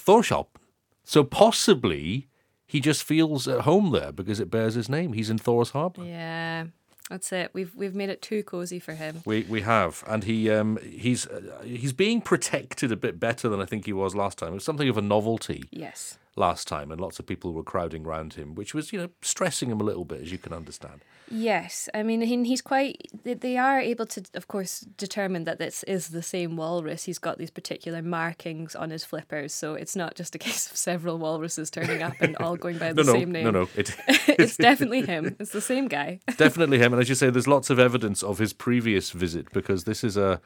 So 1.03 1.23
possibly 1.23 2.27
he 2.67 2.79
just 2.79 3.03
feels 3.03 3.47
at 3.47 3.61
home 3.61 3.91
there 3.91 4.11
because 4.11 4.39
it 4.39 4.51
bears 4.51 4.75
his 4.75 4.89
name. 4.89 5.13
He's 5.13 5.29
in 5.29 5.37
Thor's 5.37 5.71
Harbour. 5.71 6.03
Yeah, 6.03 6.65
that's 7.09 7.31
it. 7.31 7.51
We've 7.53 7.73
we've 7.75 7.95
made 7.95 8.09
it 8.09 8.21
too 8.21 8.43
cozy 8.43 8.79
for 8.79 8.93
him. 8.93 9.21
We 9.25 9.43
we 9.49 9.61
have, 9.61 10.03
and 10.05 10.23
he 10.25 10.51
um 10.51 10.77
he's 10.83 11.25
uh, 11.27 11.61
he's 11.63 11.93
being 11.93 12.21
protected 12.21 12.91
a 12.91 12.97
bit 12.97 13.19
better 13.19 13.47
than 13.49 13.61
I 13.61 13.65
think 13.65 13.85
he 13.85 13.93
was 13.93 14.15
last 14.15 14.37
time. 14.37 14.51
It 14.51 14.55
was 14.55 14.63
something 14.65 14.89
of 14.89 14.97
a 14.97 15.01
novelty 15.01 15.63
Yes. 15.71 16.17
Last 16.37 16.67
time, 16.67 16.91
and 16.91 17.01
lots 17.01 17.19
of 17.19 17.25
people 17.25 17.51
were 17.53 17.63
crowding 17.63 18.03
round 18.03 18.35
him, 18.35 18.55
which 18.55 18.73
was 18.73 18.93
you 18.93 18.99
know 19.01 19.09
stressing 19.21 19.69
him 19.69 19.81
a 19.81 19.83
little 19.83 20.05
bit, 20.05 20.21
as 20.21 20.31
you 20.31 20.37
can 20.37 20.53
understand. 20.53 21.01
Yes, 21.29 21.89
I 21.93 22.03
mean 22.03 22.21
he's 22.45 22.61
quite. 22.61 23.01
They, 23.23 23.33
they 23.33 23.57
are 23.57 23.79
able 23.81 24.05
to, 24.05 24.23
of 24.33 24.47
course, 24.47 24.81
determine 24.97 25.43
that 25.43 25.59
this 25.59 25.83
is 25.83 26.09
the 26.09 26.23
same 26.23 26.55
walrus. 26.55 27.03
He's 27.03 27.19
got 27.19 27.37
these 27.37 27.51
particular 27.51 28.01
markings 28.01 28.75
on 28.75 28.91
his 28.91 29.03
flippers, 29.03 29.53
so 29.53 29.73
it's 29.73 29.95
not 29.95 30.15
just 30.15 30.35
a 30.35 30.37
case 30.47 30.71
of 30.71 30.77
several 30.77 31.17
walruses 31.17 31.69
turning 31.69 32.01
up 32.01 32.13
and 32.21 32.37
all 32.37 32.55
going 32.55 32.77
by 32.77 32.93
No, 32.93 32.93
the 33.03 33.03
no, 33.03 33.11
same 33.13 33.31
name. 33.31 33.43
no, 33.43 33.51
no. 33.51 33.69
It, 33.75 33.93
it's 34.39 34.55
definitely 34.55 35.01
him. 35.05 35.35
It's 35.39 35.51
the 35.51 35.61
same 35.61 35.87
guy. 35.89 36.19
definitely 36.37 36.77
him. 36.79 36.93
And 36.93 37.01
as 37.01 37.09
you 37.09 37.15
say, 37.15 37.29
there's 37.29 37.47
lots 37.47 37.69
of 37.69 37.77
evidence 37.79 38.23
of 38.23 38.37
his 38.37 38.53
previous 38.53 39.11
visit 39.11 39.51
because 39.51 39.83
this 39.83 40.03
is 40.05 40.15
a 40.15 40.39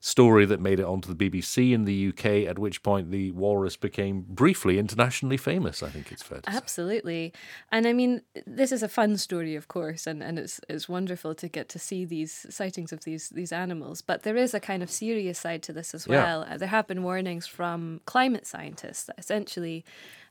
story 0.00 0.46
that 0.46 0.60
made 0.60 0.78
it 0.78 0.84
onto 0.84 1.12
the 1.12 1.30
BBC 1.30 1.72
in 1.72 1.84
the 1.84 2.08
UK, 2.08 2.48
at 2.48 2.58
which 2.58 2.82
point 2.82 3.10
the 3.10 3.32
walrus 3.32 3.76
became 3.76 4.24
briefly 4.28 4.78
internationally 4.78 5.36
famous, 5.36 5.82
I 5.82 5.88
think 5.88 6.12
it's 6.12 6.22
fair 6.22 6.40
to 6.40 6.50
say. 6.50 6.56
Absolutely. 6.56 7.32
And 7.72 7.86
I 7.86 7.92
mean, 7.92 8.22
this 8.46 8.70
is 8.70 8.82
a 8.82 8.88
fun 8.88 9.16
story, 9.16 9.56
of 9.56 9.66
course, 9.66 10.06
and, 10.06 10.22
and 10.22 10.38
it's 10.38 10.60
it's 10.68 10.88
wonderful 10.88 11.34
to 11.34 11.48
get 11.48 11.68
to 11.70 11.78
see 11.78 12.04
these 12.04 12.46
sightings 12.48 12.92
of 12.92 13.04
these 13.04 13.30
these 13.30 13.52
animals. 13.52 14.00
But 14.00 14.22
there 14.22 14.36
is 14.36 14.54
a 14.54 14.60
kind 14.60 14.82
of 14.82 14.90
serious 14.90 15.38
side 15.38 15.62
to 15.64 15.72
this 15.72 15.94
as 15.94 16.06
well. 16.06 16.46
Uh, 16.48 16.56
There 16.56 16.68
have 16.68 16.86
been 16.86 17.02
warnings 17.02 17.46
from 17.46 18.00
climate 18.04 18.46
scientists 18.46 19.04
that 19.04 19.18
essentially 19.18 19.84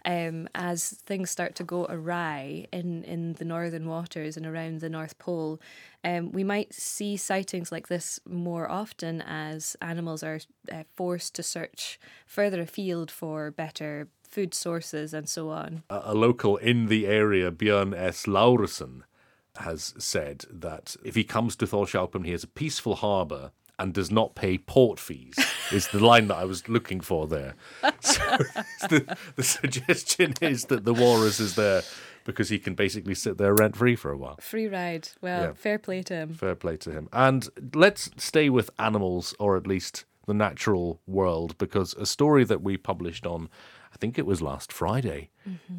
um, 0.08 0.48
as 0.56 0.90
things 0.90 1.30
start 1.30 1.54
to 1.56 1.66
go 1.66 1.86
awry 1.90 2.66
in, 2.72 3.04
in 3.04 3.34
the 3.34 3.46
northern 3.46 3.88
waters 3.88 4.38
and 4.38 4.46
around 4.46 4.80
the 4.80 4.90
North 4.90 5.20
Pole, 5.20 5.60
um, 6.06 6.32
we 6.32 6.46
might 6.46 6.74
see 6.74 7.18
sightings 7.18 7.74
like 7.74 7.90
this 7.90 8.18
more 8.26 8.72
often 8.72 9.22
as 9.22 9.76
animals 9.82 10.24
are 10.24 10.40
uh, 10.72 10.84
forced 10.96 11.36
to 11.36 11.44
search 11.44 12.00
further 12.26 12.62
afield 12.62 13.12
for 13.12 13.52
better 13.52 14.08
food 14.24 14.54
sources 14.54 15.14
and 15.14 15.28
so 15.28 15.50
on. 15.50 15.84
a, 15.90 16.02
a 16.06 16.16
local 16.16 16.56
in 16.56 16.88
the 16.88 17.06
area, 17.06 17.52
Björn 17.52 17.94
S. 17.94 18.26
Laursen, 18.26 19.02
has 19.58 19.94
said 19.98 20.46
that 20.50 20.96
if 21.04 21.16
he 21.16 21.24
comes 21.26 21.56
to 21.58 21.66
Þórshöfn, 21.66 22.26
he 22.26 22.32
has 22.32 22.44
a 22.44 22.48
peaceful 22.48 22.96
harbour 22.96 23.52
and 23.80 23.94
does 23.94 24.10
not 24.12 24.36
pay 24.36 24.58
port 24.58 25.00
fees. 25.00 25.36
is 25.72 25.88
the 25.90 26.00
line 26.04 26.28
that 26.30 26.36
I 26.38 26.46
was 26.46 26.68
looking 26.68 27.02
for 27.02 27.28
there. 27.28 27.54
So 28.02 28.22
the, 28.90 29.18
the 29.36 29.44
suggestion 29.44 30.34
is 30.42 30.66
that 30.66 30.84
the 30.86 30.94
walrus 30.94 31.40
is 31.40 31.56
there 31.56 31.82
because 32.26 32.50
he 32.50 32.60
can 32.60 32.76
basically 32.76 33.16
sit 33.16 33.38
there 33.38 33.54
rent 33.54 33.76
free 33.76 33.96
for 33.96 34.12
a 34.12 34.18
while. 34.18 34.38
Free 34.42 34.68
ride. 34.68 35.10
Well, 35.22 35.42
Yeah. 35.42 35.54
fair 35.54 35.80
play 35.80 36.02
to 36.04 36.14
him. 36.14 36.34
Fair 36.34 36.56
play 36.56 36.78
to 36.78 36.92
him. 36.92 37.08
And 37.14 37.48
let's 37.74 38.10
stay 38.18 38.50
with 38.50 38.70
animals, 38.80 39.34
or 39.40 39.56
at 39.58 39.66
least 39.68 40.06
the 40.26 40.34
natural 40.34 41.00
world, 41.08 41.58
because 41.58 41.94
a 41.96 42.06
story 42.06 42.44
that 42.44 42.62
we 42.62 42.76
published 42.78 43.26
on, 43.26 43.50
I 43.98 44.00
think 44.00 44.20
it 44.20 44.28
was 44.28 44.44
last 44.44 44.72
Friday, 44.72 45.32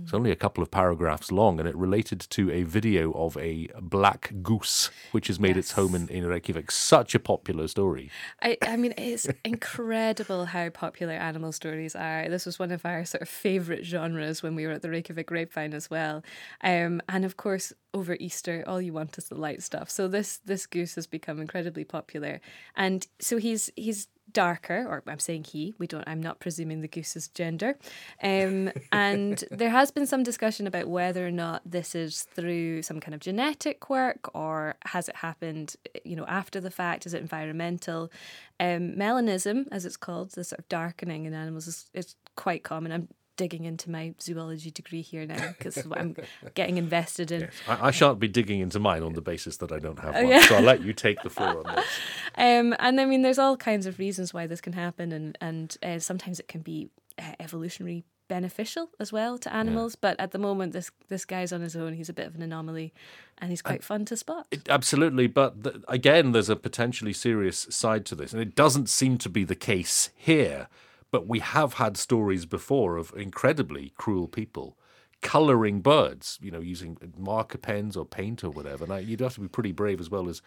it's 0.03 0.15
only 0.15 0.31
a 0.31 0.37
couple 0.37 0.63
of 0.63 0.71
paragraphs 0.71 1.31
long, 1.31 1.61
and 1.61 1.69
it 1.69 1.77
related 1.77 2.21
to 2.31 2.51
a 2.51 2.63
video 2.63 3.13
of 3.13 3.37
a 3.37 3.69
black 3.81 4.33
goose, 4.43 4.91
which 5.13 5.27
has 5.27 5.39
made 5.39 5.57
its 5.57 5.73
home 5.73 5.95
in, 5.95 6.09
in 6.09 6.27
Reykjavik. 6.27 6.71
Such 6.71 7.15
a 7.15 7.19
popular 7.19 7.69
story. 7.69 8.11
I, 8.43 8.57
I 8.63 8.77
mean, 8.77 8.95
it's 8.97 9.29
incredible 9.45 10.47
how 10.47 10.71
popular 10.71 11.15
animal 11.15 11.53
stories 11.53 11.95
are. 11.95 12.29
This 12.29 12.47
was 12.47 12.59
one 12.59 12.71
of 12.71 12.85
our 12.85 13.05
sort 13.05 13.23
of 13.23 13.29
favourite 13.29 13.85
genres 13.85 14.43
when 14.43 14.55
we 14.55 14.67
were 14.67 14.73
at 14.73 14.83
the 14.83 14.91
Reykjavik 14.91 15.27
Grapevine 15.27 15.75
as 15.75 15.91
well. 15.91 16.23
Um, 16.63 17.03
and 17.09 17.25
of 17.25 17.37
course, 17.37 17.73
over 17.93 18.17
Easter, 18.19 18.65
all 18.67 18.81
you 18.81 18.93
want 18.93 19.19
is 19.19 19.29
the 19.29 19.35
light 19.35 19.63
stuff. 19.63 19.91
So 19.91 20.09
this 20.09 20.39
this 20.39 20.67
goose 20.67 20.95
has 20.95 21.07
become 21.07 21.41
incredibly 21.41 21.85
popular, 21.85 22.41
and 22.77 23.07
so 23.21 23.39
he's 23.39 23.71
he's 23.77 24.09
darker, 24.33 24.87
or 24.89 25.03
I'm 25.07 25.19
saying 25.19 25.45
he. 25.45 25.75
We 25.79 25.87
don't. 25.87 26.05
I'm 26.07 26.23
not 26.23 26.41
presuming 26.41 26.81
the 26.81 26.89
goose's 26.89 27.29
gender. 27.29 27.79
Um, 28.23 28.71
and 28.93 29.43
there 29.51 29.71
has 29.71 29.91
been 29.91 30.07
some 30.07 30.23
discussion 30.23 30.67
about 30.67 30.89
whether 30.89 31.27
or 31.27 31.31
not 31.31 31.63
this 31.65 31.95
is 31.95 32.23
through 32.23 32.83
some 32.83 33.01
kind 33.01 33.15
of 33.15 33.21
genetic 33.21 33.91
work 33.91 34.35
or 34.35 34.77
has 34.87 35.09
it 35.09 35.17
happened, 35.17 35.77
you 36.05 36.17
know, 36.17 36.27
after 36.27 36.61
the 36.61 36.71
fact? 36.71 37.07
Is 37.07 37.15
it 37.15 37.21
environmental? 37.21 38.11
Um, 38.61 38.95
melanism, 38.95 39.67
as 39.71 39.85
it's 39.85 39.97
called, 39.97 40.33
the 40.33 40.45
sort 40.45 40.59
of 40.59 40.69
darkening 40.69 41.27
in 41.27 41.35
animals, 41.35 41.67
is, 41.67 41.91
is 41.95 42.17
quite 42.37 42.65
common. 42.65 42.93
I'm 42.93 43.09
digging 43.39 43.65
into 43.65 43.91
my 43.91 44.13
zoology 44.21 44.71
degree 44.71 45.01
here 45.01 45.25
now 45.25 45.55
because 45.57 45.79
I'm 45.93 46.15
getting 46.55 46.77
invested 46.77 47.33
in. 47.33 47.49
I, 47.67 47.87
I 47.87 47.91
shan't 47.91 48.19
be 48.19 48.29
digging 48.29 48.61
into 48.61 48.79
mine 48.79 49.03
on 49.03 49.15
the 49.15 49.23
basis 49.23 49.57
that 49.59 49.73
I 49.73 49.79
don't 49.79 49.99
have 50.01 50.15
one, 50.15 50.27
Oh, 50.27 50.29
yeah. 50.29 50.43
so 50.43 50.57
I'll 50.57 50.63
let 50.63 50.83
you 50.83 50.93
take 50.93 51.23
the 51.23 51.31
floor 51.31 51.63
on 51.67 51.75
this. 51.77 51.87
Um, 52.37 52.73
and 52.79 53.01
I 53.01 53.05
mean, 53.05 53.23
there's 53.23 53.39
all 53.41 53.57
kinds 53.57 53.87
of 53.87 53.99
reasons 53.99 54.33
why 54.33 54.47
this 54.47 54.61
can 54.61 54.75
happen, 54.75 55.11
and 55.11 55.37
and 55.41 55.77
uh, 55.83 55.99
sometimes 55.99 56.39
it 56.39 56.47
can 56.47 56.61
be 56.61 56.89
uh, 57.19 57.33
evolutionary 57.41 58.05
beneficial 58.29 58.91
as 59.01 59.13
well 59.13 59.39
to 59.39 59.53
animals. 59.53 59.97
But 59.97 60.15
at 60.21 60.31
the 60.31 60.39
moment, 60.39 60.73
this 60.73 60.93
this 61.09 61.25
guy's 61.25 61.53
on 61.53 61.63
his 61.63 61.75
own. 61.75 61.95
He's 61.95 62.09
a 62.09 62.13
bit 62.13 62.29
of 62.29 62.37
an 62.37 62.43
anomaly, 62.43 62.93
and 63.39 63.51
he's 63.51 63.63
quite 63.63 63.83
fun 63.83 64.05
to 64.05 64.17
spot. 64.17 64.47
Absolutely, 64.69 65.27
but 65.27 65.65
th- 65.65 65.77
again, 65.89 66.31
there's 66.31 66.49
a 66.51 66.55
potentially 66.55 67.13
serious 67.13 67.67
side 67.71 68.05
to 68.07 68.15
this, 68.15 68.33
and 68.33 68.41
it 68.41 68.55
doesn't 68.55 68.89
seem 68.89 69.19
to 69.19 69.29
be 69.29 69.43
the 69.43 69.57
case 69.57 70.11
here. 70.15 70.69
But 71.11 71.27
we 71.27 71.39
have 71.39 71.75
had 71.75 71.97
stories 71.97 72.47
before 72.47 72.97
of 72.97 73.13
incredibly 73.17 73.93
cruel 73.97 74.29
people 74.29 74.77
coloring 75.21 75.81
birds, 75.81 76.39
you 76.41 76.51
know, 76.51 76.61
using 76.61 76.97
marker 77.17 77.59
pens 77.59 77.97
or 77.97 78.05
paint 78.05 78.45
or 78.45 78.51
whatever. 78.51 78.87
Now, 78.87 78.97
you'd 78.97 79.21
have 79.21 79.35
to 79.35 79.41
be 79.41 79.49
pretty 79.49 79.73
brave 79.73 80.01
as 80.01 80.11
well 80.11 80.29
as 80.29 80.43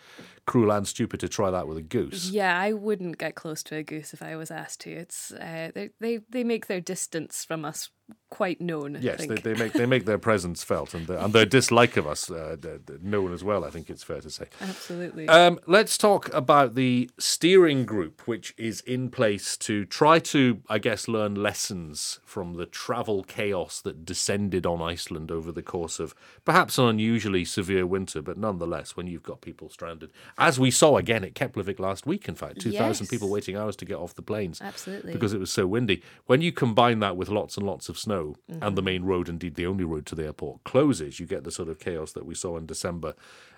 cruel 0.45 0.71
and 0.71 0.87
stupid 0.87 1.19
to 1.21 1.27
try 1.27 1.51
that 1.51 1.67
with 1.67 1.77
a 1.77 1.81
goose. 1.81 2.29
Yeah, 2.29 2.57
I 2.57 2.73
wouldn't 2.73 3.17
get 3.17 3.35
close 3.35 3.63
to 3.63 3.75
a 3.75 3.83
goose 3.83 4.13
if 4.13 4.21
I 4.21 4.35
was 4.35 4.49
asked 4.49 4.81
to. 4.81 4.91
It's 4.91 5.31
uh, 5.31 5.71
they 5.73 5.89
they 5.99 6.19
they 6.29 6.43
make 6.43 6.67
their 6.67 6.81
distance 6.81 7.43
from 7.43 7.65
us 7.65 7.89
quite 8.29 8.61
known. 8.61 8.97
Yes, 9.01 9.25
they, 9.25 9.35
they 9.35 9.53
make 9.53 9.73
they 9.73 9.85
make 9.85 10.05
their 10.05 10.17
presence 10.17 10.63
felt 10.63 10.93
and 10.93 11.05
their, 11.05 11.17
and 11.17 11.33
their 11.33 11.45
dislike 11.45 11.97
of 11.97 12.07
us 12.07 12.31
uh, 12.31 12.55
d- 12.59 12.69
d- 12.85 12.93
known 13.01 13.33
as 13.33 13.43
well. 13.43 13.65
I 13.65 13.69
think 13.69 13.89
it's 13.89 14.03
fair 14.03 14.21
to 14.21 14.29
say. 14.29 14.45
absolutely. 14.61 15.27
Um, 15.27 15.59
let's 15.67 15.97
talk 15.97 16.33
about 16.33 16.75
the 16.75 17.09
steering 17.19 17.85
group, 17.85 18.27
which 18.27 18.53
is 18.57 18.81
in 18.81 19.09
place 19.09 19.57
to 19.57 19.85
try 19.85 20.19
to, 20.19 20.61
I 20.69 20.79
guess, 20.79 21.07
learn 21.07 21.35
lessons 21.35 22.19
from 22.23 22.53
the 22.53 22.65
travel 22.65 23.23
chaos 23.23 23.81
that 23.81 24.05
descended 24.05 24.65
on 24.65 24.81
Iceland 24.81 25.29
over 25.29 25.51
the 25.51 25.61
course 25.61 25.99
of 25.99 26.15
perhaps 26.45 26.77
an 26.77 26.85
unusually 26.85 27.43
severe 27.45 27.85
winter, 27.85 28.21
but 28.21 28.37
nonetheless, 28.37 28.95
when 28.95 29.07
you've 29.07 29.23
got 29.23 29.41
people 29.41 29.69
stranded, 29.69 30.09
as 30.37 30.59
we 30.59 30.71
saw 30.71 30.97
again 30.97 31.23
at 31.23 31.33
Keflavik 31.33 31.79
last 31.79 32.05
week, 32.05 32.27
in 32.29 32.35
fact, 32.35 32.61
2,000 32.61 33.07
people 33.07 33.29
waiting 33.29 33.57
hours 33.57 33.75
to 33.75 33.85
get 33.85 33.97
off 33.97 34.15
the 34.15 34.21
planes 34.21 34.61
Absolutely. 34.61 35.11
because 35.11 35.33
it 35.33 35.39
was 35.39 35.51
so 35.51 35.67
windy. 35.67 36.01
When 36.27 36.41
you 36.41 36.51
combine 36.51 36.99
that 36.99 37.17
with 37.17 37.29
lots 37.29 37.57
and 37.57 37.65
lots 37.65 37.89
of 37.89 37.97
snow, 38.01 38.35
and 38.61 38.77
the 38.77 38.81
main 38.81 39.03
road, 39.03 39.29
indeed 39.29 39.55
the 39.55 39.65
only 39.65 39.83
road 39.83 40.05
to 40.07 40.15
the 40.15 40.25
airport, 40.25 40.63
closes, 40.63 41.19
you 41.19 41.25
get 41.25 41.43
the 41.43 41.51
sort 41.51 41.69
of 41.69 41.79
chaos 41.79 42.11
that 42.13 42.25
we 42.25 42.35
saw 42.35 42.57
in 42.57 42.65
December 42.65 43.13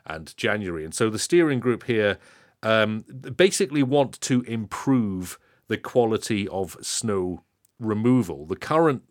and 0.05 0.35
January. 0.38 0.83
And 0.83 0.93
so 0.93 1.09
the 1.09 1.19
steering 1.19 1.59
group 1.59 1.83
here 1.83 2.17
um, 2.62 3.05
basically 3.35 3.83
want 3.83 4.19
to 4.21 4.41
improve 4.43 5.39
the 5.67 5.77
quality 5.77 6.47
of 6.50 6.77
snow 6.81 7.43
removal. 7.79 8.45
The 8.45 8.55
current 8.55 9.03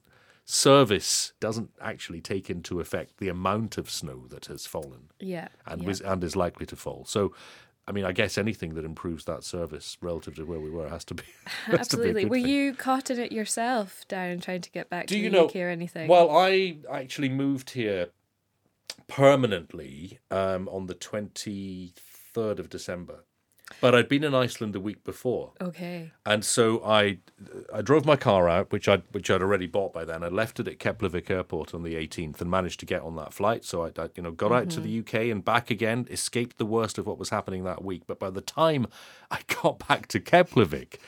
service 0.45 1.33
doesn't 1.41 1.71
actually 1.81 2.21
take 2.21 2.51
into 2.51 2.81
effect 2.81 3.19
the 3.19 3.29
amount 3.29 3.79
of 3.79 3.89
snow 3.91 4.27
that 4.29 4.47
has 4.47 4.67
fallen 4.67 5.11
yeah. 5.21 5.49
and 5.67 5.83
yeah. 5.83 5.89
was 5.89 6.01
and 6.01 6.23
is 6.25 6.37
likely 6.37 6.67
to 6.67 6.77
fall. 6.77 7.05
So. 7.07 7.33
I 7.87 7.93
mean, 7.93 8.05
I 8.05 8.13
guess 8.13 8.39
anything 8.39 8.75
that 8.75 8.85
improves 8.85 9.25
that 9.25 9.43
service 9.43 9.99
relative 10.01 10.37
to 10.37 10.45
where 10.45 10.61
we 10.61 10.71
were 10.71 10.89
has 10.89 11.05
to 11.07 11.15
be. 11.15 11.25
has 11.67 11.89
to 11.89 11.97
be 11.97 12.03
Absolutely. 12.03 12.25
Were 12.27 12.37
thing. 12.37 12.47
you 12.47 12.75
caught 12.75 13.11
in 13.11 13.19
it 13.19 13.33
yourself, 13.33 14.05
Darren, 14.09 14.41
trying 14.41 14.61
to 14.61 14.71
get 14.71 14.89
back 14.89 15.07
Do 15.07 15.17
to 15.17 15.21
you 15.21 15.31
the 15.31 15.37
know? 15.37 15.45
UK 15.47 15.57
or 15.57 15.69
anything? 15.69 16.09
Well, 16.09 16.31
I 16.31 16.77
actually 16.91 17.29
moved 17.29 17.71
here 17.71 18.11
permanently 19.09 20.21
um, 20.31 20.69
on 20.69 20.87
the 20.87 20.95
twenty 20.95 21.93
third 21.97 22.61
of 22.61 22.69
December, 22.71 23.25
but 23.81 23.95
I'd 23.95 24.09
been 24.09 24.25
in 24.25 24.35
Iceland 24.35 24.77
a 24.77 24.81
week 24.81 25.05
before, 25.05 25.53
okay. 25.61 26.13
and 26.25 26.45
so 26.45 26.85
I 26.85 27.19
I 27.73 27.83
drove 27.83 28.05
my 28.05 28.17
car 28.17 28.49
out, 28.49 28.71
which 28.73 28.89
I 28.89 28.99
which 29.13 29.31
I'd 29.31 29.43
already 29.43 29.67
bought 29.67 29.93
by 29.93 30.05
then. 30.05 30.23
I 30.23 30.29
left 30.29 30.61
it 30.61 30.69
at 30.69 30.79
Keflavik 30.79 31.31
Airport 31.31 31.75
on 31.75 31.83
the 31.83 31.97
eighteenth 31.97 32.41
and 32.41 32.51
managed 32.51 32.81
to 32.81 32.87
get 32.87 33.03
on 33.03 33.17
that 33.17 33.33
flight. 33.33 33.65
So 33.65 33.85
I, 33.85 33.91
I 33.99 34.09
you 34.15 34.23
know 34.23 34.33
got 34.33 34.53
out 34.53 34.71
to 34.71 34.81
the 34.81 35.01
mm-hmm. 35.01 35.17
UK 35.17 35.31
and 35.31 35.45
back 35.45 35.71
again, 35.71 36.07
escaped 36.11 36.59
the 36.59 36.67
worst 36.67 36.99
of 36.99 37.07
what 37.07 37.19
was 37.19 37.31
happening 37.31 37.65
that 37.65 37.85
week. 37.85 38.03
But 38.07 38.19
by 38.19 38.31
the 38.31 38.41
time 38.41 38.87
I 39.31 39.41
got 39.63 39.87
back 39.87 40.09
to 40.09 40.21
Keflavik, 40.21 40.99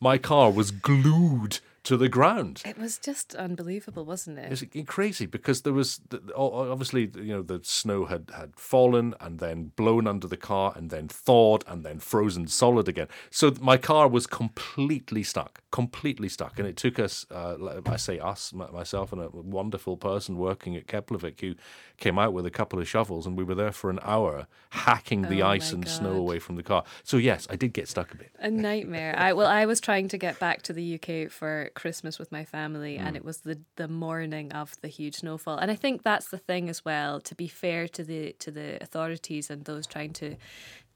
my 0.00 0.18
car 0.18 0.50
was 0.50 0.70
glued 0.70 1.60
to 1.84 1.96
the 1.96 2.08
ground. 2.08 2.62
It 2.64 2.78
was 2.78 2.98
just 2.98 3.34
unbelievable, 3.34 4.04
wasn't 4.04 4.38
it? 4.38 4.52
It's 4.52 4.86
crazy 4.86 5.26
because 5.26 5.62
there 5.62 5.72
was 5.72 6.00
obviously 6.36 7.10
you 7.16 7.32
know 7.32 7.42
the 7.42 7.60
snow 7.62 8.04
had 8.04 8.30
had 8.34 8.54
fallen 8.56 9.14
and 9.20 9.38
then 9.38 9.72
blown 9.76 10.06
under 10.06 10.26
the 10.26 10.36
car 10.36 10.72
and 10.76 10.90
then 10.90 11.08
thawed 11.08 11.64
and 11.66 11.84
then 11.84 11.98
frozen 11.98 12.46
solid 12.46 12.88
again. 12.88 13.08
So 13.30 13.52
my 13.60 13.76
car 13.76 14.08
was 14.08 14.26
completely 14.26 15.22
stuck, 15.22 15.62
completely 15.70 16.28
stuck, 16.28 16.58
and 16.58 16.68
it 16.68 16.76
took 16.76 16.98
us, 16.98 17.26
uh, 17.30 17.80
I 17.86 17.96
say 17.96 18.18
us, 18.18 18.52
myself, 18.52 19.12
and 19.12 19.22
a 19.22 19.28
wonderful 19.30 19.96
person 19.96 20.36
working 20.36 20.76
at 20.76 20.86
Keflavik 20.86 21.40
who 21.40 21.54
came 21.96 22.18
out 22.18 22.32
with 22.32 22.46
a 22.46 22.50
couple 22.50 22.78
of 22.78 22.88
shovels, 22.88 23.26
and 23.26 23.36
we 23.36 23.44
were 23.44 23.54
there 23.54 23.72
for 23.72 23.90
an 23.90 24.00
hour 24.02 24.46
hacking 24.70 25.22
the 25.22 25.42
Oh 25.42 25.48
ice 25.48 25.72
and 25.72 25.86
snow 25.88 26.12
away 26.12 26.38
from 26.38 26.56
the 26.56 26.62
car. 26.62 26.84
So 27.02 27.16
yes, 27.16 27.46
I 27.50 27.56
did 27.56 27.72
get 27.72 27.88
stuck 27.88 28.12
a 28.12 28.16
bit. 28.16 28.30
a 28.38 28.50
nightmare. 28.50 29.14
I 29.16 29.32
well, 29.32 29.46
I 29.46 29.66
was 29.66 29.80
trying 29.80 30.08
to 30.08 30.18
get 30.18 30.38
back 30.38 30.62
to 30.62 30.72
the 30.72 30.94
UK 30.94 31.30
for 31.30 31.69
Christmas 31.74 32.18
with 32.18 32.30
my 32.32 32.44
family, 32.44 32.96
and 32.96 33.10
hmm. 33.10 33.16
it 33.16 33.24
was 33.24 33.38
the 33.38 33.60
the 33.76 33.88
morning 33.88 34.52
of 34.52 34.76
the 34.80 34.88
huge 34.88 35.16
snowfall. 35.16 35.58
And 35.58 35.70
I 35.70 35.74
think 35.74 36.02
that's 36.02 36.28
the 36.28 36.38
thing 36.38 36.68
as 36.68 36.84
well. 36.84 37.20
To 37.20 37.34
be 37.34 37.48
fair 37.48 37.88
to 37.88 38.04
the 38.04 38.32
to 38.40 38.50
the 38.50 38.82
authorities 38.82 39.50
and 39.50 39.64
those 39.64 39.86
trying 39.86 40.12
to 40.14 40.36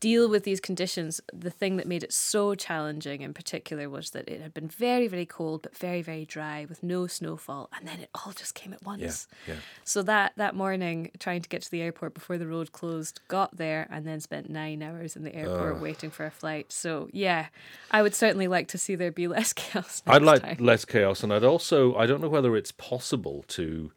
deal 0.05 0.29
with 0.29 0.45
these 0.45 0.61
conditions, 0.61 1.19
the 1.33 1.49
thing 1.49 1.79
that 1.79 1.87
made 1.87 2.03
it 2.03 2.13
so 2.13 2.55
challenging 2.55 3.23
in 3.23 3.33
particular 3.33 3.89
was 3.89 4.11
that 4.11 4.29
it 4.29 4.39
had 4.43 4.53
been 4.53 4.69
very 4.69 5.09
very 5.09 5.25
cold 5.25 5.63
but 5.63 5.75
very 5.75 6.03
very 6.03 6.27
dry 6.27 6.67
with 6.69 6.83
no 6.83 7.07
snowfall, 7.07 7.71
and 7.75 7.89
then 7.89 8.01
it 8.01 8.11
all 8.15 8.33
just 8.33 8.55
came 8.55 8.75
at 8.75 8.85
once. 8.85 9.27
yeah. 9.49 9.55
So 9.83 10.03
that 10.03 10.35
that 10.37 10.55
morning, 10.55 11.11
trying 11.19 11.41
to 11.41 11.49
get 11.49 11.63
to 11.63 11.71
the 11.71 11.81
airport 11.81 12.13
before 12.13 12.37
the 12.37 12.47
road 12.47 12.71
closed, 12.73 13.21
got 13.29 13.57
there 13.57 13.89
and 13.91 14.07
then 14.07 14.21
spent 14.21 14.51
nine 14.51 14.83
hours 14.83 15.17
in 15.17 15.25
the 15.25 15.35
airport 15.35 15.81
waiting 15.81 16.11
for 16.11 16.27
a 16.27 16.31
flight. 16.31 16.71
So 16.71 17.09
yeah, 17.11 17.47
I 17.91 18.03
would 18.03 18.15
certainly 18.15 18.47
like 18.47 18.69
to 18.69 18.79
see 18.79 18.97
there 18.97 19.11
be 19.11 19.27
less 19.39 19.55
chaos. 19.55 20.03
I'd 20.07 20.21
like 20.21 20.43
time. 20.43 20.59
less 20.61 20.85
chaos, 20.85 21.23
and 21.23 21.33
I'd 21.33 21.45
also 21.45 21.95
I 21.95 22.05
don't 22.05 22.21
know 22.21 22.29
whether 22.29 22.55
it's 22.57 22.73
possible 22.73 23.43
to, 23.57 23.91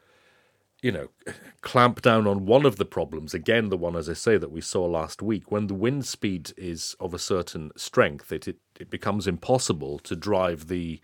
you 0.81 0.91
know, 0.91 1.10
clamp 1.62 2.01
down 2.01 2.27
on 2.27 2.46
one 2.46 2.65
of 2.65 2.75
the 2.77 2.86
problems. 2.86 3.34
Again, 3.34 3.69
the 3.69 3.77
one 3.77 3.96
as 3.96 4.07
I 4.10 4.13
say 4.13 4.38
that 4.38 4.51
we 4.51 4.62
saw 4.62 4.86
last 4.86 5.22
week, 5.22 5.51
when 5.51 5.67
the 5.67 5.74
wind 5.74 6.05
speed 6.05 6.53
is 6.57 6.96
of 7.00 7.13
a 7.13 7.19
certain 7.19 7.72
strength, 7.75 8.31
it 8.31 8.48
it, 8.48 8.57
it 8.79 8.89
becomes 8.89 9.27
impossible 9.27 10.00
to 10.00 10.15
drive 10.15 10.67
the 10.67 11.00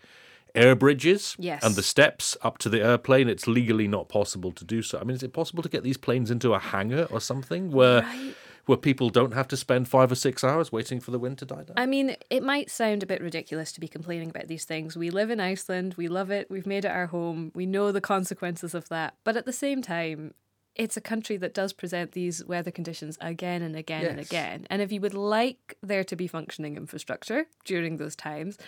air 0.54 0.76
bridges 0.76 1.34
Yes. 1.38 1.64
and 1.64 1.74
the 1.74 1.82
steps 1.82 2.36
up 2.42 2.58
to 2.58 2.68
the 2.68 2.80
airplane. 2.80 3.28
It's 3.28 3.48
legally 3.48 3.88
not 3.88 4.08
possible 4.08 4.52
to 4.52 4.64
do 4.64 4.82
so. 4.82 5.00
I 5.00 5.04
mean, 5.04 5.16
is 5.16 5.22
it 5.24 5.32
possible 5.32 5.64
to 5.64 5.68
get 5.68 5.82
these 5.82 5.96
planes 5.96 6.30
into 6.30 6.54
a 6.54 6.60
hangar 6.60 7.08
or 7.10 7.20
something 7.20 7.72
where 7.72 8.02
Right. 8.02 8.34
Where 8.66 8.78
people 8.78 9.10
don't 9.10 9.34
have 9.34 9.48
to 9.48 9.56
spend 9.56 9.88
five 9.88 10.10
or 10.10 10.14
six 10.14 10.42
hours 10.42 10.72
waiting 10.72 11.00
for 11.00 11.10
the 11.10 11.18
wind 11.18 11.38
to 11.38 11.44
die 11.44 11.64
down? 11.64 11.74
I 11.76 11.86
mean, 11.86 12.16
it 12.30 12.42
might 12.42 12.70
sound 12.70 13.02
a 13.02 13.06
bit 13.06 13.20
ridiculous 13.20 13.72
to 13.72 13.80
be 13.80 13.88
complaining 13.88 14.30
about 14.30 14.48
these 14.48 14.64
things. 14.64 14.96
We 14.96 15.10
live 15.10 15.30
in 15.30 15.40
Iceland, 15.40 15.94
we 15.96 16.08
love 16.08 16.30
it, 16.30 16.50
we've 16.50 16.66
made 16.66 16.84
it 16.84 16.90
our 16.90 17.06
home, 17.06 17.52
we 17.54 17.66
know 17.66 17.92
the 17.92 18.00
consequences 18.00 18.74
of 18.74 18.88
that. 18.88 19.14
But 19.24 19.36
at 19.36 19.46
the 19.46 19.52
same 19.52 19.82
time, 19.82 20.34
it's 20.74 20.96
a 20.96 21.00
country 21.00 21.36
that 21.36 21.54
does 21.54 21.72
present 21.72 22.12
these 22.12 22.44
weather 22.44 22.70
conditions 22.70 23.16
again 23.20 23.62
and 23.62 23.76
again 23.76 24.04
and 24.04 24.18
again. 24.18 24.66
And 24.70 24.82
if 24.82 24.90
you 24.90 25.00
would 25.00 25.14
like 25.14 25.76
there 25.82 26.04
to 26.04 26.16
be 26.16 26.26
functioning 26.26 26.76
infrastructure 26.76 27.46
during 27.64 27.96
those 27.96 28.16
times, 28.16 28.58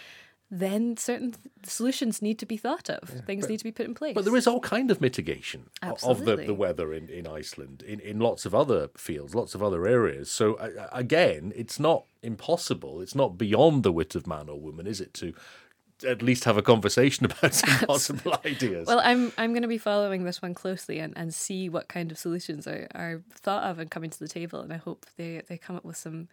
then 0.50 0.96
certain 0.96 1.32
th- 1.32 1.48
solutions 1.64 2.22
need 2.22 2.38
to 2.38 2.46
be 2.46 2.56
thought 2.56 2.88
of. 2.88 3.08
Things 3.26 3.48
need 3.48 3.58
to 3.58 3.64
be 3.64 3.72
put 3.72 3.86
in 3.86 3.94
place. 3.94 4.14
But 4.14 4.24
there 4.24 4.36
is 4.36 4.46
all 4.46 4.60
kind 4.60 4.90
of 4.90 5.00
mitigation 5.00 5.70
o- 5.82 5.96
of 6.04 6.24
the, 6.24 6.36
the 6.36 6.54
weather 6.54 6.92
in, 6.92 7.08
in 7.08 7.26
Iceland, 7.26 7.82
in, 7.82 7.98
in 8.00 8.20
lots 8.20 8.46
of 8.46 8.54
other 8.54 8.88
fields, 8.96 9.34
lots 9.34 9.54
of 9.54 9.62
other 9.62 9.86
areas. 9.86 10.30
So 10.30 10.54
uh, 10.54 10.88
again, 10.92 11.52
it's 11.56 11.80
not 11.80 12.04
impossible. 12.22 13.00
It's 13.00 13.14
not 13.14 13.36
beyond 13.36 13.82
the 13.82 13.90
wit 13.92 14.14
of 14.14 14.26
man 14.26 14.48
or 14.48 14.60
woman, 14.60 14.86
is 14.86 15.00
it, 15.00 15.14
to 15.14 15.34
at 16.06 16.22
least 16.22 16.44
have 16.44 16.56
a 16.56 16.62
conversation 16.62 17.24
about 17.30 17.54
some 17.54 17.86
possible 17.86 18.38
ideas? 18.44 18.86
Well, 18.86 19.00
I'm 19.02 19.32
I'm 19.38 19.50
going 19.52 19.62
to 19.62 19.68
be 19.68 19.78
following 19.78 20.24
this 20.24 20.42
one 20.42 20.54
closely 20.54 21.00
and, 21.00 21.12
and 21.16 21.34
see 21.34 21.68
what 21.68 21.88
kind 21.88 22.12
of 22.12 22.18
solutions 22.18 22.68
are, 22.68 22.86
are 22.94 23.22
thought 23.32 23.64
of 23.64 23.78
and 23.78 23.90
coming 23.90 24.10
to 24.10 24.18
the 24.18 24.28
table. 24.28 24.60
And 24.60 24.72
I 24.72 24.76
hope 24.76 25.06
they, 25.16 25.42
they 25.48 25.58
come 25.58 25.74
up 25.74 25.84
with 25.84 25.96
some 25.96 26.28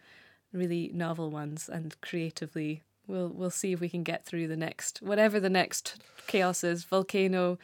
really 0.52 0.90
novel 0.94 1.30
ones 1.30 1.68
and 1.68 2.00
creatively. 2.00 2.82
We'll 3.06 3.28
we'll 3.28 3.50
see 3.50 3.72
if 3.72 3.80
we 3.80 3.88
can 3.88 4.02
get 4.02 4.24
through 4.24 4.48
the 4.48 4.56
next 4.56 5.00
whatever 5.02 5.38
the 5.40 5.50
next 5.50 6.02
chaos 6.26 6.64
is 6.64 6.84
volcano. 6.84 7.58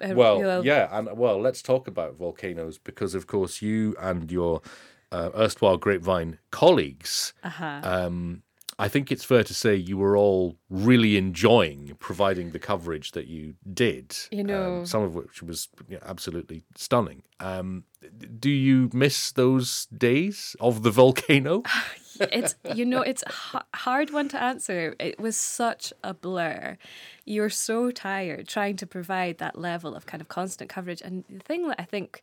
uh, 0.00 0.14
Well, 0.14 0.64
yeah, 0.64 0.88
and 0.96 1.16
well, 1.16 1.40
let's 1.40 1.62
talk 1.62 1.88
about 1.88 2.14
volcanoes 2.16 2.78
because, 2.78 3.14
of 3.14 3.26
course, 3.26 3.60
you 3.62 3.96
and 4.00 4.30
your 4.30 4.62
uh, 5.10 5.30
erstwhile 5.36 5.76
grapevine 5.78 6.38
colleagues. 6.50 7.34
Uh-huh. 7.44 7.80
Um, 7.82 8.42
I 8.78 8.88
think 8.88 9.12
it's 9.12 9.24
fair 9.24 9.44
to 9.44 9.54
say 9.54 9.76
you 9.76 9.96
were 9.98 10.16
all 10.16 10.56
really 10.70 11.16
enjoying 11.16 11.94
providing 12.00 12.50
the 12.52 12.58
coverage 12.58 13.12
that 13.12 13.26
you 13.26 13.54
did. 13.72 14.16
You 14.30 14.42
know- 14.44 14.78
um, 14.78 14.86
some 14.86 15.02
of 15.02 15.14
which 15.14 15.42
was 15.42 15.68
you 15.88 15.96
know, 15.96 16.02
absolutely 16.06 16.64
stunning. 16.76 17.22
Um, 17.38 17.84
do 18.40 18.50
you 18.50 18.90
miss 18.92 19.30
those 19.32 19.86
days 19.86 20.56
of 20.58 20.82
the 20.82 20.90
volcano? 20.90 21.62
it's 22.20 22.54
you 22.74 22.84
know 22.84 23.02
it's 23.02 23.24
h- 23.28 23.62
hard 23.74 24.10
one 24.10 24.28
to 24.28 24.42
answer. 24.42 24.94
It 24.98 25.18
was 25.20 25.36
such 25.36 25.92
a 26.02 26.14
blur. 26.14 26.76
You're 27.24 27.50
so 27.50 27.90
tired 27.90 28.48
trying 28.48 28.76
to 28.76 28.86
provide 28.86 29.38
that 29.38 29.58
level 29.58 29.94
of 29.94 30.06
kind 30.06 30.20
of 30.20 30.28
constant 30.28 30.70
coverage. 30.70 31.02
And 31.02 31.24
the 31.28 31.40
thing 31.40 31.68
that 31.68 31.80
i 31.80 31.84
think 31.84 32.22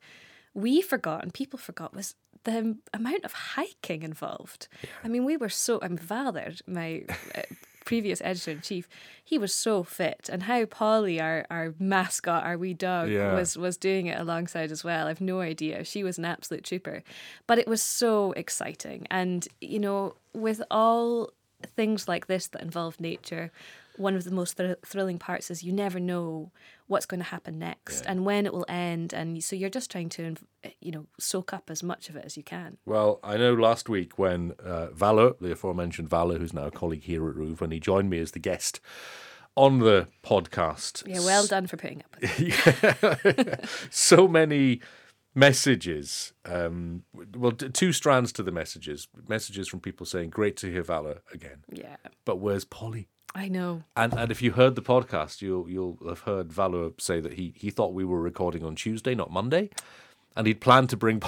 we 0.53 0.81
forgot 0.81 1.23
and 1.23 1.33
people 1.33 1.59
forgot 1.59 1.93
was 1.95 2.15
the 2.43 2.77
amount 2.93 3.25
of 3.25 3.33
hiking 3.33 4.03
involved. 4.03 4.67
I 5.03 5.07
mean 5.07 5.25
we 5.25 5.37
were 5.37 5.49
so 5.49 5.79
i'm 5.81 5.97
Valder, 5.97 6.59
my 6.67 7.03
uh, 7.35 7.41
previous 7.89 8.21
editor 8.21 8.51
in 8.51 8.61
chief 8.61 8.85
he 9.31 9.37
was 9.43 9.53
so 9.53 9.83
fit 9.83 10.29
and 10.31 10.43
how 10.43 10.61
polly 10.65 11.19
our, 11.27 11.39
our 11.49 11.73
mascot 11.79 12.43
our 12.49 12.57
wee 12.63 12.73
dog 12.89 13.09
Yeah. 13.09 13.33
was 13.39 13.57
was 13.65 13.75
doing 13.77 14.05
it 14.11 14.17
alongside 14.19 14.69
as 14.71 14.83
well. 14.83 15.07
I've 15.07 15.21
no 15.33 15.37
idea. 15.53 15.83
She 15.83 16.01
was 16.07 16.17
an 16.19 16.25
absolute 16.33 16.63
trooper. 16.69 16.97
But 17.47 17.57
it 17.61 17.67
was 17.67 17.81
so 18.01 18.31
exciting. 18.43 18.99
And, 19.19 19.47
you 19.73 19.79
know, 19.85 20.01
with 20.33 20.61
all 20.79 21.31
things 21.75 22.07
like 22.07 22.25
this 22.27 22.47
that 22.51 22.61
involve 22.61 22.95
nature, 22.99 23.45
one 23.99 24.15
of 24.15 24.23
the 24.23 24.31
most 24.31 24.57
thr- 24.57 24.73
thrilling 24.85 25.19
parts 25.19 25.51
is 25.51 25.61
you 25.63 25.71
never 25.71 25.99
know 25.99 26.51
what's 26.87 27.05
going 27.05 27.19
to 27.19 27.25
happen 27.25 27.59
next 27.59 28.05
and 28.05 28.25
when 28.25 28.45
it 28.45 28.53
will 28.53 28.65
end. 28.67 29.13
And 29.13 29.43
so 29.43 29.55
you're 29.55 29.69
just 29.69 29.91
trying 29.91 30.09
to, 30.09 30.35
you 30.79 30.91
know, 30.91 31.05
soak 31.19 31.53
up 31.53 31.69
as 31.69 31.83
much 31.83 32.09
of 32.09 32.15
it 32.15 32.23
as 32.25 32.35
you 32.37 32.43
can. 32.43 32.77
Well, 32.85 33.19
I 33.23 33.37
know 33.37 33.53
last 33.53 33.89
week 33.89 34.17
when 34.17 34.53
uh, 34.63 34.87
Valur, 34.95 35.37
the 35.39 35.51
aforementioned 35.51 36.09
Valur, 36.09 36.39
who's 36.39 36.53
now 36.53 36.65
a 36.65 36.71
colleague 36.71 37.03
here 37.03 37.29
at 37.29 37.35
RÚV, 37.35 37.59
when 37.59 37.71
he 37.71 37.79
joined 37.79 38.09
me 38.09 38.19
as 38.19 38.31
the 38.31 38.39
guest 38.39 38.79
on 39.55 39.79
the 39.79 40.07
podcast, 40.23 41.05
Yeah, 41.05 41.19
well 41.19 41.45
done 41.45 41.67
for 41.67 41.75
putting 41.77 42.01
up 42.01 42.15
with 42.21 42.39
it. 42.39 43.69
so 43.91 44.27
many 44.27 44.79
messages. 45.35 46.33
Um, 46.45 47.03
well, 47.35 47.51
two 47.51 47.91
strands 47.91 48.31
to 48.33 48.43
the 48.43 48.51
messages. 48.51 49.07
Messages 49.27 49.67
from 49.67 49.79
people 49.79 50.05
saying, 50.05 50.29
"Great 50.29 50.55
to 50.57 50.71
hear 50.71 50.83
Valur 50.83 51.19
again," 51.33 51.63
Yeah, 51.71 51.97
but 52.25 52.37
where's 52.37 52.65
Polly? 52.65 53.07
I 53.35 53.47
know. 53.47 53.83
And 53.95 54.13
and 54.13 54.31
if 54.31 54.41
you 54.41 54.51
heard 54.51 54.75
the 54.75 54.81
podcast, 54.81 55.41
you'll 55.41 55.69
you'll 55.69 55.97
have 56.07 56.21
heard 56.21 56.49
Valur 56.49 56.99
say 56.99 57.19
that 57.19 57.33
he 57.33 57.53
he 57.55 57.69
thought 57.69 57.93
we 57.93 58.05
were 58.05 58.21
recording 58.21 58.63
on 58.63 58.75
Tuesday, 58.75 59.15
not 59.15 59.31
Monday, 59.31 59.69
and 60.35 60.47
he'd 60.47 60.61
planned 60.61 60.89
to 60.89 60.97
bring. 60.97 61.21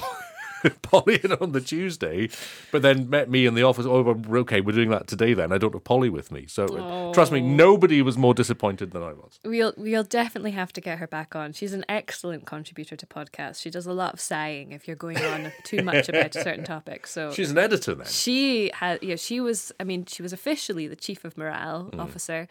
Polly 0.82 1.20
in 1.24 1.32
on 1.34 1.52
the 1.52 1.62
Tuesday, 1.62 2.30
but 2.72 2.82
then 2.82 3.10
met 3.10 3.30
me 3.30 3.46
in 3.46 3.54
the 3.56 3.64
office. 3.64 3.86
Oh, 3.86 4.16
okay, 4.42 4.62
we're 4.62 4.72
doing 4.74 4.90
that 4.90 5.08
today. 5.08 5.34
Then 5.34 5.52
I 5.52 5.58
don't 5.58 5.74
have 5.74 5.84
Polly 5.84 6.10
with 6.10 6.32
me, 6.32 6.46
so 6.48 6.66
uh, 6.66 7.14
trust 7.14 7.32
me, 7.32 7.42
nobody 7.42 8.02
was 8.02 8.18
more 8.18 8.34
disappointed 8.34 8.92
than 8.92 9.04
I 9.04 9.14
was. 9.14 9.40
We'll 9.44 9.74
we'll 9.78 10.04
definitely 10.04 10.52
have 10.52 10.72
to 10.74 10.82
get 10.82 10.98
her 11.00 11.08
back 11.08 11.36
on. 11.36 11.54
She's 11.54 11.74
an 11.74 11.86
excellent 11.90 12.46
contributor 12.46 12.96
to 12.96 13.06
podcasts. 13.06 13.62
She 13.62 13.70
does 13.70 13.86
a 13.86 13.94
lot 13.94 14.14
of 14.14 14.20
sighing 14.20 14.72
if 14.72 14.88
you're 14.88 14.96
going 14.96 15.18
on 15.18 15.52
too 15.64 15.82
much 15.84 16.10
about 16.10 16.36
a 16.36 16.44
certain 16.44 16.64
topic. 16.64 17.08
So 17.08 17.32
She's 17.32 17.52
an 17.52 17.58
editor 17.58 17.96
then. 17.96 18.08
she 18.08 18.72
had 18.74 19.02
yeah 19.04 19.16
she 19.16 19.40
was 19.40 19.72
I 19.80 19.84
mean 19.84 20.06
she 20.06 20.22
was 20.22 20.34
officially 20.34 20.88
the 20.88 20.96
chief 20.96 21.26
of 21.26 21.38
morale 21.38 21.90
Mm. 21.92 22.00
officer, 22.00 22.48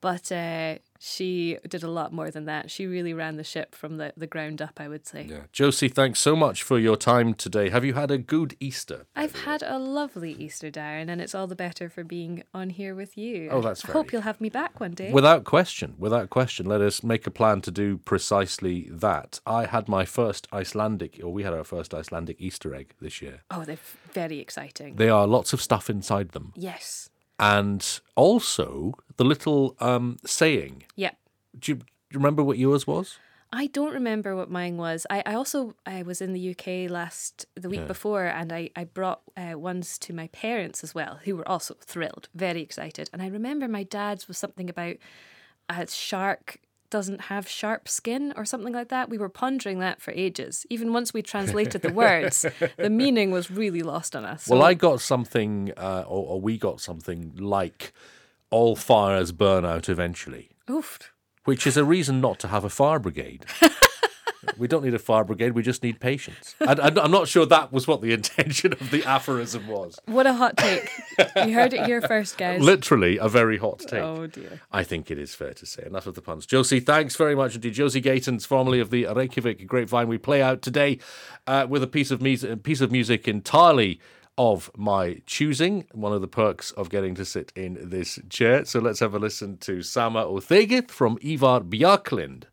but 0.00 0.32
uh, 0.32 0.76
she 1.02 1.56
did 1.66 1.82
a 1.82 1.90
lot 1.90 2.12
more 2.12 2.30
than 2.30 2.44
that. 2.44 2.70
She 2.70 2.86
really 2.86 3.14
ran 3.14 3.36
the 3.36 3.44
ship 3.44 3.74
from 3.74 3.96
the, 3.96 4.12
the 4.18 4.26
ground 4.26 4.60
up. 4.60 4.78
I 4.78 4.86
would 4.86 5.06
say. 5.06 5.26
Yeah. 5.28 5.44
Josie, 5.50 5.88
thanks 5.88 6.20
so 6.20 6.36
much 6.36 6.62
for 6.62 6.78
your 6.78 6.96
time 6.96 7.32
today. 7.32 7.70
Have 7.70 7.84
you 7.86 7.94
had 7.94 8.10
a 8.10 8.18
good 8.18 8.54
Easter? 8.60 9.06
I've 9.16 9.34
had 9.44 9.62
a 9.62 9.78
lovely 9.78 10.32
Easter, 10.32 10.70
Darren, 10.70 11.08
and 11.08 11.20
it's 11.20 11.34
all 11.34 11.46
the 11.46 11.56
better 11.56 11.88
for 11.88 12.04
being 12.04 12.44
on 12.52 12.70
here 12.70 12.94
with 12.94 13.16
you. 13.16 13.48
Oh, 13.50 13.62
that's 13.62 13.84
I 13.88 13.92
hope 13.92 14.12
you'll 14.12 14.22
have 14.22 14.40
me 14.40 14.50
back 14.50 14.78
one 14.78 14.92
day. 14.92 15.10
Without 15.10 15.44
question, 15.44 15.94
without 15.98 16.28
question, 16.30 16.66
let 16.66 16.80
us 16.82 17.02
make 17.02 17.26
a 17.26 17.30
plan 17.30 17.62
to 17.62 17.70
do 17.70 17.98
precisely 17.98 18.88
that. 18.90 19.40
I 19.46 19.66
had 19.66 19.88
my 19.88 20.04
first 20.04 20.46
Icelandic, 20.52 21.20
or 21.22 21.32
we 21.32 21.42
had 21.42 21.54
our 21.54 21.64
first 21.64 21.94
Icelandic 21.94 22.36
Easter 22.40 22.74
egg 22.74 22.94
this 23.00 23.22
year. 23.22 23.40
oh, 23.50 23.64
they're 23.64 23.78
very 24.12 24.38
exciting. 24.38 24.96
They 24.96 25.08
are 25.08 25.26
lots 25.26 25.52
of 25.52 25.60
stuff 25.60 25.88
inside 25.90 26.30
them. 26.30 26.52
yes. 26.56 27.09
And 27.40 28.00
also 28.16 28.92
the 29.16 29.24
little 29.24 29.74
um, 29.80 30.18
saying. 30.24 30.84
Yep. 30.96 31.16
Do 31.58 31.72
you, 31.72 31.76
do 31.76 31.84
you 32.12 32.18
remember 32.18 32.44
what 32.44 32.58
yours 32.58 32.86
was? 32.86 33.18
I 33.52 33.66
don't 33.66 33.92
remember 33.92 34.36
what 34.36 34.48
mine 34.50 34.76
was. 34.76 35.06
I, 35.10 35.24
I 35.26 35.34
also 35.34 35.74
I 35.84 36.02
was 36.02 36.20
in 36.20 36.32
the 36.32 36.50
UK 36.50 36.88
last 36.88 37.46
the 37.56 37.68
week 37.68 37.86
before, 37.88 38.26
and 38.26 38.52
I 38.52 38.70
I 38.76 38.84
brought 38.84 39.22
uh, 39.36 39.58
ones 39.58 39.98
to 40.00 40.12
my 40.12 40.28
parents 40.28 40.84
as 40.84 40.94
well, 40.94 41.18
who 41.24 41.34
were 41.34 41.48
also 41.48 41.74
thrilled, 41.80 42.28
very 42.32 42.62
excited. 42.62 43.10
And 43.12 43.20
I 43.20 43.26
remember 43.26 43.66
my 43.66 43.82
dad's 43.82 44.28
was 44.28 44.38
something 44.38 44.70
about 44.70 44.96
a 45.68 45.86
shark 45.88 46.60
doesn't 46.90 47.22
have 47.22 47.48
sharp 47.48 47.88
skin 47.88 48.32
or 48.36 48.44
something 48.44 48.72
like 48.72 48.88
that. 48.88 49.08
We 49.08 49.18
were 49.18 49.28
pondering 49.28 49.78
that 49.78 50.00
for 50.02 50.10
ages. 50.12 50.66
Even 50.70 50.92
once 50.92 51.14
we 51.14 51.22
translated 51.22 51.82
the 51.82 51.92
words, 51.92 52.44
the 52.76 52.90
meaning 53.02 53.30
was 53.30 53.50
really 53.50 53.82
lost 53.82 54.14
on 54.16 54.24
us. 54.24 54.46
Well, 54.48 54.60
So- 54.60 54.66
I 54.66 54.74
got 54.74 55.00
something, 55.00 55.72
uh, 55.76 56.04
or, 56.06 56.26
or 56.34 56.40
we 56.40 56.58
got 56.58 56.80
something 56.80 57.32
like 57.38 57.92
all 58.50 58.74
fires 58.76 59.32
burn 59.32 59.64
out 59.64 59.88
eventually. 59.88 60.50
oof. 60.68 60.98
which 61.44 61.66
is 61.66 61.76
a 61.76 61.84
reason 61.84 62.20
not 62.20 62.38
to 62.40 62.48
have 62.48 62.64
a 62.64 62.68
fire 62.68 62.98
brigade. 62.98 63.46
we 64.58 64.68
don't 64.68 64.84
need 64.84 64.94
a 64.94 64.98
fire 64.98 65.24
brigade. 65.24 65.52
We 65.52 65.62
just 65.62 65.82
need 65.82 66.00
patience. 66.00 66.54
And 66.60 66.80
I'm 66.80 67.10
not 67.10 67.28
sure 67.28 67.46
that 67.46 67.72
was 67.72 67.86
what 67.86 68.00
the 68.00 68.12
intention 68.20 68.72
of 68.72 68.90
the 68.90 69.04
aphorism 69.04 69.66
was. 69.66 69.98
What 70.06 70.26
a 70.26 70.34
hot 70.34 70.56
take! 70.56 70.90
you 71.36 71.54
heard 71.54 71.72
it 71.72 71.86
here 71.86 72.00
first, 72.00 72.38
guys. 72.38 72.60
Literally, 72.60 73.18
a 73.18 73.28
very 73.28 73.58
hot 73.58 73.80
take. 73.80 74.02
Oh 74.02 74.26
dear. 74.26 74.60
I 74.70 74.84
think 74.84 75.10
it 75.10 75.18
is 75.18 75.34
fair 75.34 75.52
to 75.54 75.66
say. 75.66 75.84
Enough 75.86 76.06
of 76.06 76.14
the 76.14 76.22
puns. 76.22 76.46
Josie, 76.46 76.80
thanks 76.80 77.16
very 77.16 77.34
much 77.34 77.54
indeed. 77.54 77.74
Josie 77.74 78.00
Gaitens, 78.00 78.46
formerly 78.46 78.80
of 78.80 78.90
the 78.90 79.06
Reykjavik 79.06 79.66
Grapevine, 79.66 80.08
we 80.08 80.18
play 80.18 80.42
out 80.42 80.62
today 80.62 80.98
uh, 81.46 81.66
with 81.68 81.82
a 81.82 81.86
piece 81.86 82.10
of 82.10 82.20
music, 82.20 82.50
a 82.50 82.56
piece 82.56 82.80
of 82.80 82.90
music 82.90 83.28
entirely 83.28 84.00
of 84.38 84.70
my 84.76 85.20
choosing. 85.26 85.84
One 85.92 86.12
of 86.12 86.20
the 86.20 86.28
perks 86.28 86.70
of 86.72 86.88
getting 86.88 87.14
to 87.16 87.24
sit 87.24 87.52
in 87.54 87.78
this 87.90 88.18
chair. 88.30 88.64
So 88.64 88.80
let's 88.80 89.00
have 89.00 89.14
a 89.14 89.18
listen 89.18 89.58
to 89.58 89.82
Sama 89.82 90.22
og 90.24 90.42
þegið 90.42 90.90
from 90.90 91.18
Ivar 91.22 91.60
Bjarklind. 91.60 92.44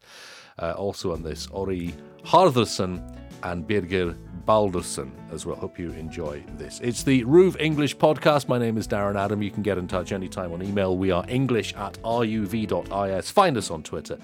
Uh, 0.60 0.72
also 0.72 1.14
on 1.14 1.22
this, 1.22 1.48
Ori 1.52 1.94
Harðarsson 2.24 3.16
and 3.44 3.68
Birgir 3.68 4.18
Baldursson 4.48 5.12
as 5.32 5.46
well. 5.46 5.56
Hope 5.58 5.78
you 5.78 5.92
enjoy 5.92 6.44
this. 6.58 6.80
It's 6.80 7.04
the 7.04 7.24
RÚV 7.26 7.60
English 7.60 7.98
podcast. 7.98 8.48
My 8.48 8.58
name 8.58 8.78
is 8.78 8.88
Darren 8.88 9.20
Adam. 9.20 9.42
You 9.44 9.52
can 9.52 9.62
get 9.62 9.78
in 9.78 9.88
touch 9.88 10.12
anytime 10.12 10.54
on 10.54 10.64
email. 10.64 10.98
We 10.98 11.12
are 11.12 11.26
english 11.28 11.74
at 11.76 12.02
ruv.is. 12.02 13.30
Find 13.30 13.58
us 13.58 13.70
on 13.70 13.84
Twitter 13.84 14.18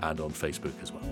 and 0.00 0.20
on 0.20 0.30
Facebook 0.30 0.74
as 0.82 0.92
well. 0.92 1.02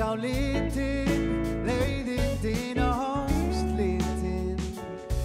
sá 0.00 0.16
litinn 0.16 1.64
leiðinn 1.66 2.38
þín 2.40 2.78
og 2.80 2.94
hóst 3.28 3.68
litinn 3.76 4.56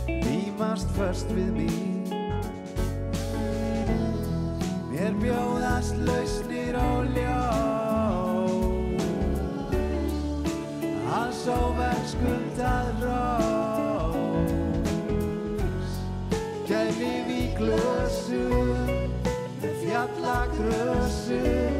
límast 0.09 0.89
först 0.97 1.29
við 1.31 1.47
mín. 1.55 2.03
Mér 4.89 5.15
bjóðast 5.21 5.95
lausnir 6.03 6.75
og 6.81 7.07
ljó 7.15 7.45
alls 11.21 11.41
óverskuldað 11.55 12.87
rós 13.05 14.35
gæmið 16.67 17.31
í 17.31 17.47
glösu 17.61 18.43
með 19.63 19.73
fjalla 19.85 20.39
grösu 20.57 21.74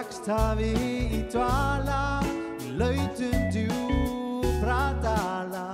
lagst 0.00 0.24
hafi 0.32 0.72
í 1.12 1.18
dvala 1.28 2.24
í 2.64 2.70
lautum 2.80 3.40
djúpra 3.52 4.96
dala 5.04 5.64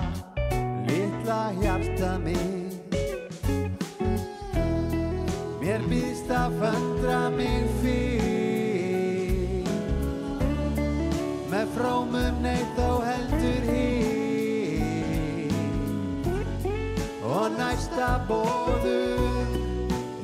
litla 0.89 1.55
hjarta 1.61 2.19
mitt 2.25 2.97
mér 5.61 5.81
býðst 5.87 6.31
að 6.35 6.57
föndra 6.62 7.21
mig 7.37 7.71
fyrr. 7.85 9.71
Með 11.53 11.67
frómum 11.77 12.35
neitt 12.43 12.73
þó 12.81 12.91
heldur 13.07 13.62
hinn. 13.71 15.55
Og 17.31 17.47
næsta 17.61 18.11
bóður 18.27 19.55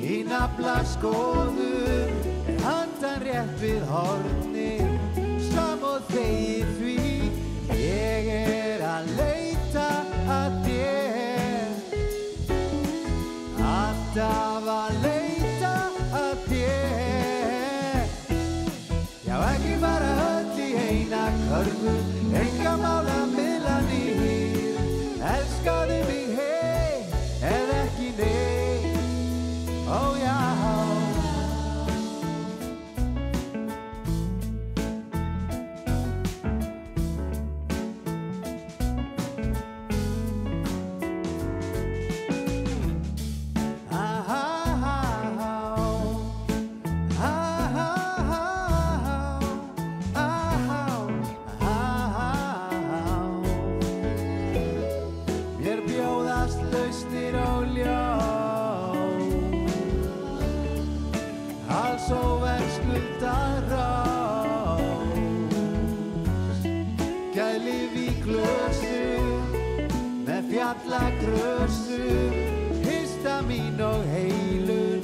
í 0.02 0.26
nafla 0.26 0.76
skoður 0.96 2.21
handan 3.02 3.22
rétt 3.26 3.54
við 3.58 3.82
hornin 3.90 4.98
slam 5.42 5.80
og 5.82 6.04
þegi 6.12 6.58
því. 6.76 6.98
Ég 7.74 8.28
er 8.30 8.84
að 8.86 9.08
leita 9.18 9.86
að 10.30 10.58
þér. 10.66 11.72
Alltaf 13.72 14.70
að 14.76 15.00
leita 15.02 15.72
að 16.20 16.46
þér. 16.46 18.06
Já, 19.26 19.36
ekki 19.50 19.74
bara 19.82 20.14
öll 20.28 20.62
í 20.62 20.70
eina 20.86 21.26
körfu, 21.42 21.96
mín 73.52 73.80
og 73.80 74.04
heilun 74.12 75.02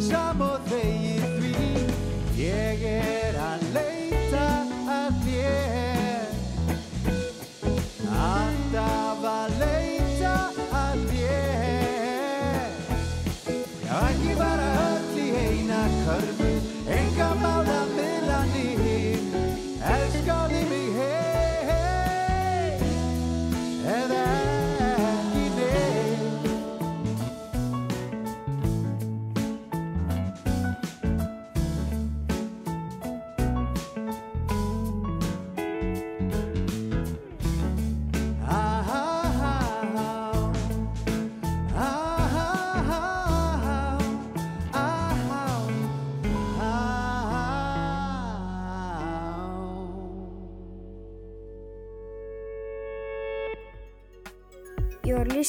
Sam 0.00 0.40
og 0.40 0.64
þegið 0.70 1.28
því 1.40 1.54
Ég 2.40 2.88
er 2.94 3.15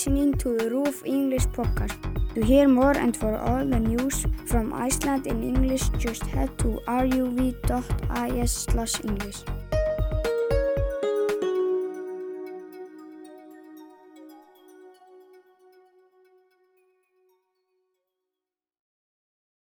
listening 0.08 0.34
to 0.36 0.56
the 0.56 0.70
Roof 0.70 1.04
English 1.06 1.48
podcast. 1.48 1.98
To 2.34 2.42
hear 2.42 2.68
more 2.70 2.96
and 2.96 3.16
for 3.16 3.36
all 3.36 3.66
the 3.66 3.80
news 3.80 4.26
from 4.46 4.72
Iceland 4.72 5.28
in 5.28 5.44
English, 5.44 5.90
just 5.98 6.24
head 6.24 6.58
to 6.60 6.80
ruv.is 6.88 8.52
slash 8.52 9.04
English. 9.04 9.44